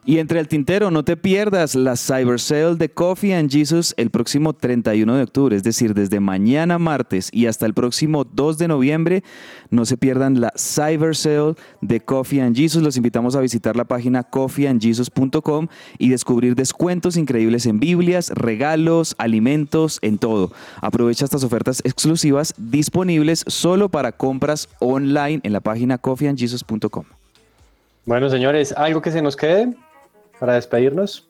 [0.05, 4.11] Y entre el tintero, no te pierdas la Cyber Sale de Coffee and Jesus el
[4.11, 8.67] próximo 31 de octubre, es decir, desde mañana martes y hasta el próximo 2 de
[8.67, 9.23] noviembre.
[9.71, 12.83] No se pierdan la Cyber Sale de Coffee and Jesus.
[12.83, 20.01] Los invitamos a visitar la página coffeeandjesus.com y descubrir descuentos increíbles en Biblias, regalos, alimentos,
[20.03, 20.51] en todo.
[20.81, 27.05] Aprovecha estas ofertas exclusivas disponibles solo para compras online en la página coffeeandjesus.com.
[28.05, 29.77] Bueno, señores, ¿algo que se nos quede
[30.43, 31.29] para despedirnos?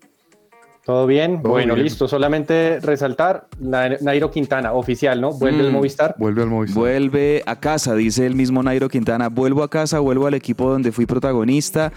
[0.86, 1.42] ¿Todo bien?
[1.42, 1.84] Todo bueno, bien.
[1.84, 2.08] listo.
[2.08, 5.32] Solamente resaltar, Na- Nairo Quintana, oficial, ¿no?
[5.34, 5.74] Vuelve el Mm.
[5.74, 6.14] Movistar.
[6.18, 6.78] Vuelve al Movistar.
[6.80, 9.28] Vuelve a casa, dice el mismo Nairo Quintana.
[9.28, 11.92] Vuelvo a casa, vuelvo al equipo donde fui protagonista.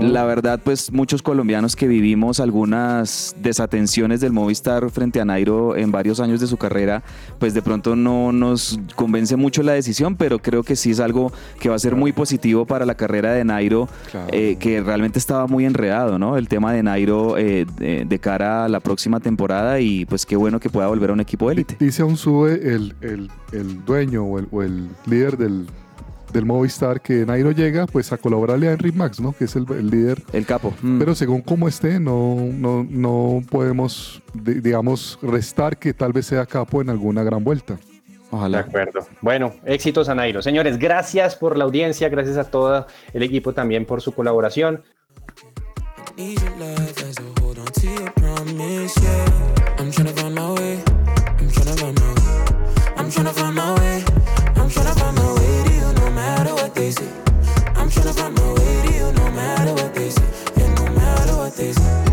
[0.00, 5.92] La verdad, pues muchos colombianos que vivimos algunas desatenciones del Movistar frente a Nairo en
[5.92, 7.02] varios años de su carrera,
[7.38, 11.32] pues de pronto no nos convence mucho la decisión, pero creo que sí es algo
[11.60, 14.28] que va a ser muy positivo para la carrera de Nairo, Claro.
[14.32, 16.36] eh, que realmente estaba muy enredado, ¿no?
[16.38, 20.36] El tema de Nairo eh, de, de cara a la próxima temporada y pues qué
[20.36, 21.76] bueno que pueda volver a un equipo élite.
[21.78, 25.66] Dice aún sube el, el- el dueño o el, o el líder del,
[26.32, 29.32] del Movistar que Nairo llega pues a colaborarle a Henry Max, ¿no?
[29.32, 30.22] Que es el, el líder.
[30.32, 30.74] El capo.
[30.82, 30.98] Mm.
[30.98, 36.46] Pero según cómo esté, no, no, no podemos, di- digamos, restar que tal vez sea
[36.46, 37.74] capo en alguna gran vuelta.
[37.74, 37.80] De
[38.36, 38.58] Ojalá.
[38.58, 39.06] acuerdo.
[39.22, 40.42] Bueno, éxitos a Nairo.
[40.42, 44.82] Señores, gracias por la audiencia, gracias a todo el equipo también por su colaboración.
[61.58, 62.07] These.